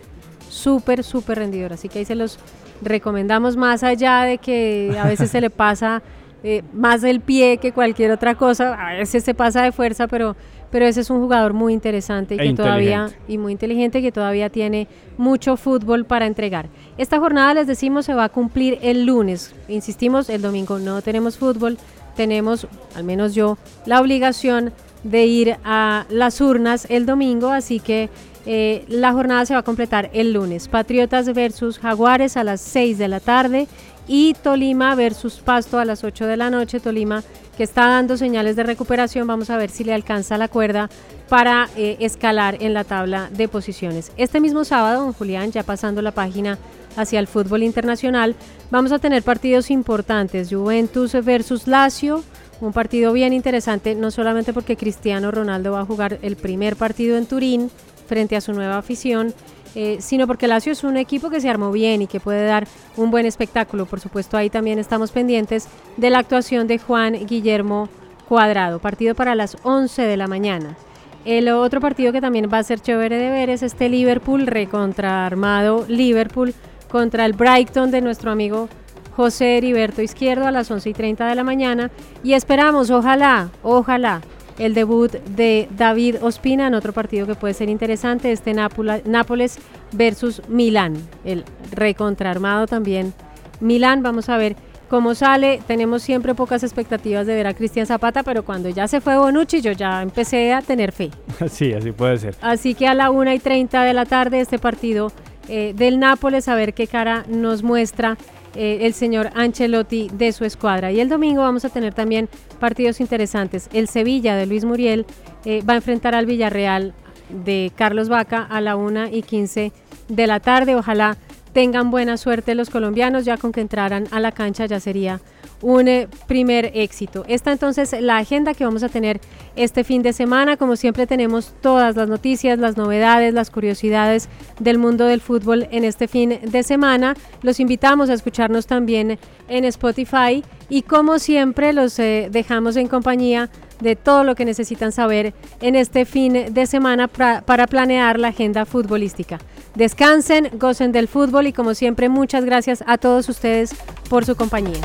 súper, 0.50 1.04
súper 1.04 1.40
rendidor. 1.40 1.74
Así 1.74 1.90
que 1.90 2.00
ahí 2.00 2.06
se 2.06 2.16
los 2.16 2.40
recomendamos 2.82 3.58
más 3.58 3.84
allá 3.84 4.24
de 4.24 4.38
que 4.38 4.96
a 5.00 5.08
veces 5.08 5.32
se 5.32 5.42
le 5.42 5.50
pasa 5.50 6.02
eh, 6.44 6.62
más 6.74 7.04
el 7.04 7.22
pie 7.22 7.58
que 7.58 7.72
cualquier 7.72 8.12
otra 8.12 8.36
cosa. 8.36 8.74
A 8.74 8.94
veces 8.94 9.24
se 9.24 9.34
pasa 9.34 9.64
de 9.64 9.72
fuerza, 9.72 10.08
pero 10.08 10.36
pero 10.74 10.88
ese 10.88 11.02
es 11.02 11.12
un 11.12 11.22
jugador 11.22 11.54
muy 11.54 11.72
interesante 11.72 12.34
y 12.34 12.40
e 12.40 12.44
que 12.50 12.54
todavía 12.56 13.12
y 13.28 13.38
muy 13.38 13.52
inteligente 13.52 14.02
que 14.02 14.12
todavía 14.12 14.50
tiene 14.50 14.88
mucho 15.20 15.56
fútbol 15.56 16.04
para 16.04 16.26
entregar. 16.26 16.68
Esta 16.98 17.20
jornada 17.20 17.54
les 17.54 17.68
decimos 17.68 18.08
se 18.08 18.16
va 18.16 18.24
a 18.24 18.30
cumplir 18.30 18.80
el 18.82 19.06
lunes. 19.06 19.54
Insistimos, 19.68 20.32
el 20.32 20.42
domingo 20.42 20.80
no 20.80 21.04
tenemos 21.04 21.38
fútbol, 21.38 21.78
tenemos 22.16 22.66
al 22.96 23.04
menos 23.04 23.36
yo 23.36 23.60
la 23.86 24.02
obligación 24.02 24.74
de 25.04 25.28
ir 25.28 25.58
a 25.64 26.08
las 26.10 26.42
urnas 26.42 26.88
el 26.90 27.06
domingo, 27.06 27.50
así 27.50 27.80
que 27.80 28.10
eh, 28.48 28.84
la 28.88 29.14
jornada 29.14 29.46
se 29.46 29.54
va 29.54 29.60
a 29.60 29.64
completar 29.64 30.10
el 30.12 30.34
lunes. 30.34 30.68
Patriotas 30.70 31.32
versus 31.36 31.78
Jaguares 31.78 32.36
a 32.36 32.44
las 32.44 32.62
6 32.62 32.98
de 32.98 33.08
la 33.10 33.20
tarde 33.20 33.68
y 34.08 34.34
Tolima 34.42 34.96
versus 34.96 35.36
Pasto 35.36 35.78
a 35.78 35.86
las 35.86 36.04
8 36.04 36.26
de 36.26 36.38
la 36.38 36.50
noche. 36.50 36.80
Tolima 36.80 37.24
que 37.58 37.64
está 37.64 37.88
dando 37.88 38.18
señales 38.18 38.56
de 38.56 38.64
recuperación. 38.64 39.28
Vamos 39.28 39.50
a 39.50 39.58
ver 39.58 39.70
si 39.70 39.84
le 39.84 39.94
alcanza 39.94 40.38
la 40.38 40.48
cuerda 40.48 40.90
para 41.30 41.70
eh, 41.76 41.98
escalar 42.00 42.58
en 42.62 42.74
la 42.74 42.84
tabla 42.84 43.30
de 43.32 43.48
posiciones. 43.48 44.12
Este 44.18 44.40
mismo 44.40 44.66
sábado, 44.66 45.04
don 45.04 45.14
Julián, 45.14 45.52
ya 45.52 45.64
pasando 45.64 46.02
la 46.02 46.12
página 46.12 46.58
hacia 46.96 47.20
el 47.20 47.28
fútbol 47.28 47.64
internacional, 47.64 48.36
vamos 48.70 48.92
a 48.92 49.00
tener 49.00 49.24
partidos 49.24 49.72
importantes. 49.72 50.50
Juventus 50.50 51.14
versus 51.24 51.68
Lazio, 51.68 52.24
un 52.62 52.74
partido 52.74 53.14
bien 53.14 53.34
interesante, 53.34 53.96
no 53.96 54.12
solamente 54.12 54.54
porque 54.54 54.78
Cristiano 54.78 55.32
Ronaldo 55.32 55.72
va 55.72 55.82
a 55.82 55.86
jugar 55.86 56.20
el 56.22 56.36
primer 56.36 56.76
partido 56.76 57.18
en 57.18 57.26
Turín 57.26 57.72
frente 58.08 58.36
a 58.36 58.42
su 58.42 58.54
nueva 58.54 58.78
afición, 58.78 59.34
eh, 59.76 59.98
sino 60.00 60.28
porque 60.28 60.48
Lazio 60.48 60.72
es 60.72 60.84
un 60.84 60.98
equipo 60.98 61.30
que 61.30 61.42
se 61.42 61.50
armó 61.50 61.72
bien 61.72 62.02
y 62.02 62.08
que 62.08 62.20
puede 62.20 62.46
dar 62.46 62.68
un 62.98 63.12
buen 63.12 63.26
espectáculo. 63.26 63.86
Por 63.86 64.00
supuesto, 64.00 64.38
ahí 64.38 64.50
también 64.50 64.80
estamos 64.80 65.12
pendientes 65.12 65.68
de 65.98 66.10
la 66.10 66.20
actuación 66.20 66.68
de 66.68 66.78
Juan 66.78 67.14
Guillermo 67.26 67.90
Cuadrado, 68.28 68.80
partido 68.80 69.16
para 69.16 69.36
las 69.36 69.58
11 69.64 70.04
de 70.04 70.18
la 70.18 70.28
mañana. 70.28 70.78
El 71.26 71.50
otro 71.50 71.80
partido 71.80 72.12
que 72.12 72.22
también 72.22 72.50
va 72.52 72.58
a 72.58 72.64
ser 72.64 72.82
chévere 72.82 73.18
de 73.18 73.30
ver 73.30 73.50
es 73.50 73.64
este 73.64 73.88
Liverpool 73.88 74.46
recontraarmado 74.46 75.86
Liverpool 75.88 76.54
contra 76.90 77.26
el 77.26 77.34
Brighton 77.34 77.92
de 77.92 78.02
nuestro 78.02 78.30
amigo 78.30 78.70
José 79.16 79.58
Heriberto 79.58 80.02
Izquierdo 80.02 80.48
a 80.48 80.52
las 80.52 80.70
11 80.70 80.90
y 80.90 80.94
30 80.94 81.28
de 81.28 81.36
la 81.36 81.44
mañana. 81.44 81.92
Y 82.24 82.34
esperamos, 82.34 82.90
ojalá, 82.90 83.50
ojalá, 83.62 84.22
el 84.60 84.74
debut 84.74 85.12
de 85.12 85.68
David 85.78 86.18
Ospina 86.22 86.68
en 86.68 86.74
otro 86.74 86.94
partido 86.94 87.28
que 87.28 87.36
puede 87.36 87.54
ser 87.54 87.70
interesante, 87.70 88.32
este 88.32 88.54
Nápoles 88.54 89.58
versus 89.92 90.42
Milán, 90.48 90.96
el 91.24 91.44
recontraarmado 91.72 92.68
también. 92.68 93.14
Milán, 93.60 94.04
vamos 94.04 94.30
a 94.30 94.38
ver 94.38 94.56
cómo 94.90 95.16
sale. 95.16 95.60
Tenemos 95.66 96.04
siempre 96.04 96.36
pocas 96.36 96.64
expectativas 96.64 97.26
de 97.26 97.34
ver 97.34 97.48
a 97.48 97.54
Cristian 97.54 97.88
Zapata, 97.88 98.24
pero 98.24 98.44
cuando 98.44 98.70
ya 98.70 98.88
se 98.88 99.02
fue 99.02 99.18
Bonucci, 99.18 99.62
yo 99.62 99.72
ya 99.72 100.02
empecé 100.02 100.54
a 100.54 100.62
tener 100.62 100.92
fe. 100.92 101.10
Sí, 101.50 101.74
así 101.74 101.92
puede 101.92 102.18
ser. 102.18 102.36
Así 102.42 102.76
que 102.76 102.88
a 102.88 102.94
la 102.94 103.10
1 103.10 103.34
y 103.34 103.40
30 103.40 103.84
de 103.84 103.94
la 103.94 104.06
tarde 104.06 104.40
este 104.40 104.60
partido 104.60 105.12
eh, 105.48 105.74
del 105.76 106.00
Nápoles, 106.00 106.48
a 106.48 106.56
ver 106.56 106.74
qué 106.74 106.88
cara 106.88 107.26
nos 107.28 107.64
muestra 107.64 108.18
eh, 108.56 108.80
el 108.82 108.94
señor 108.94 109.30
Ancelotti 109.36 110.10
de 110.14 110.32
su 110.32 110.46
escuadra. 110.46 110.92
Y 110.92 111.00
el 111.00 111.10
domingo 111.10 111.42
vamos 111.42 111.66
a 111.66 111.70
tener 111.70 111.94
también 111.94 112.30
partidos 112.60 113.02
interesantes. 113.02 113.70
El 113.74 113.88
Sevilla 113.88 114.36
de 114.36 114.46
Luis 114.46 114.66
Muriel 114.66 115.06
eh, 115.46 115.64
va 115.68 115.74
a 115.74 115.78
enfrentar 115.78 116.16
al 116.16 116.26
Villarreal 116.26 116.94
de 117.30 117.72
Carlos 117.76 118.10
Vaca 118.10 118.44
a 118.44 118.62
la 118.62 118.76
1 118.76 119.08
y 119.08 119.24
15 119.24 119.72
de 120.08 120.28
la 120.28 120.40
tarde. 120.40 120.76
Ojalá 120.76 121.18
tengan 121.54 121.92
buena 121.92 122.18
suerte 122.18 122.56
los 122.56 122.70
colombianos, 122.70 123.26
ya 123.26 123.38
con 123.38 123.52
que 123.52 123.62
entraran 123.62 124.08
a 124.12 124.20
la 124.20 124.32
cancha 124.32 124.66
ya 124.66 124.80
sería 124.80 125.20
un 125.64 125.88
eh, 125.88 126.08
primer 126.28 126.72
éxito. 126.76 127.24
Esta 127.28 127.52
entonces 127.52 127.96
la 128.00 128.18
agenda 128.18 128.54
que 128.54 128.66
vamos 128.66 128.84
a 128.84 128.90
tener 128.90 129.20
este 129.56 129.84
fin 129.84 130.04
de 130.04 130.14
semana. 130.14 130.58
Como 130.58 130.76
siempre 130.76 131.08
tenemos 131.08 131.54
todas 131.62 131.96
las 131.96 132.08
noticias, 132.10 132.60
las 132.60 132.78
novedades, 132.78 133.34
las 133.34 133.50
curiosidades 133.50 134.30
del 134.60 134.78
mundo 134.78 135.06
del 135.06 135.22
fútbol 135.22 135.68
en 135.72 135.86
este 135.86 136.08
fin 136.08 136.40
de 136.44 136.64
semana. 136.64 137.16
Los 137.42 137.60
invitamos 137.60 138.10
a 138.10 138.14
escucharnos 138.14 138.68
también 138.68 139.18
en 139.48 139.66
Spotify 139.66 140.44
y 140.70 140.84
como 140.84 141.18
siempre 141.18 141.74
los 141.74 141.98
eh, 141.98 142.28
dejamos 142.32 142.76
en 142.76 142.88
compañía 142.88 143.50
de 143.80 143.96
todo 143.96 144.24
lo 144.24 144.36
que 144.36 144.46
necesitan 144.46 144.92
saber 144.92 145.34
en 145.62 145.76
este 145.76 146.06
fin 146.06 146.54
de 146.54 146.66
semana 146.68 147.08
para 147.08 147.68
planear 147.68 148.20
la 148.20 148.30
agenda 148.30 148.66
futbolística. 148.66 149.40
Descansen, 149.76 150.50
gocen 150.54 150.92
del 150.92 151.08
fútbol 151.08 151.48
y 151.48 151.54
como 151.54 151.74
siempre 151.74 152.08
muchas 152.08 152.46
gracias 152.46 152.84
a 152.86 152.98
todos 152.98 153.28
ustedes 153.28 153.76
por 154.10 154.26
su 154.26 154.36
compañía. 154.36 154.82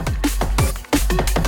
Thank 1.09 1.39
you. 1.39 1.48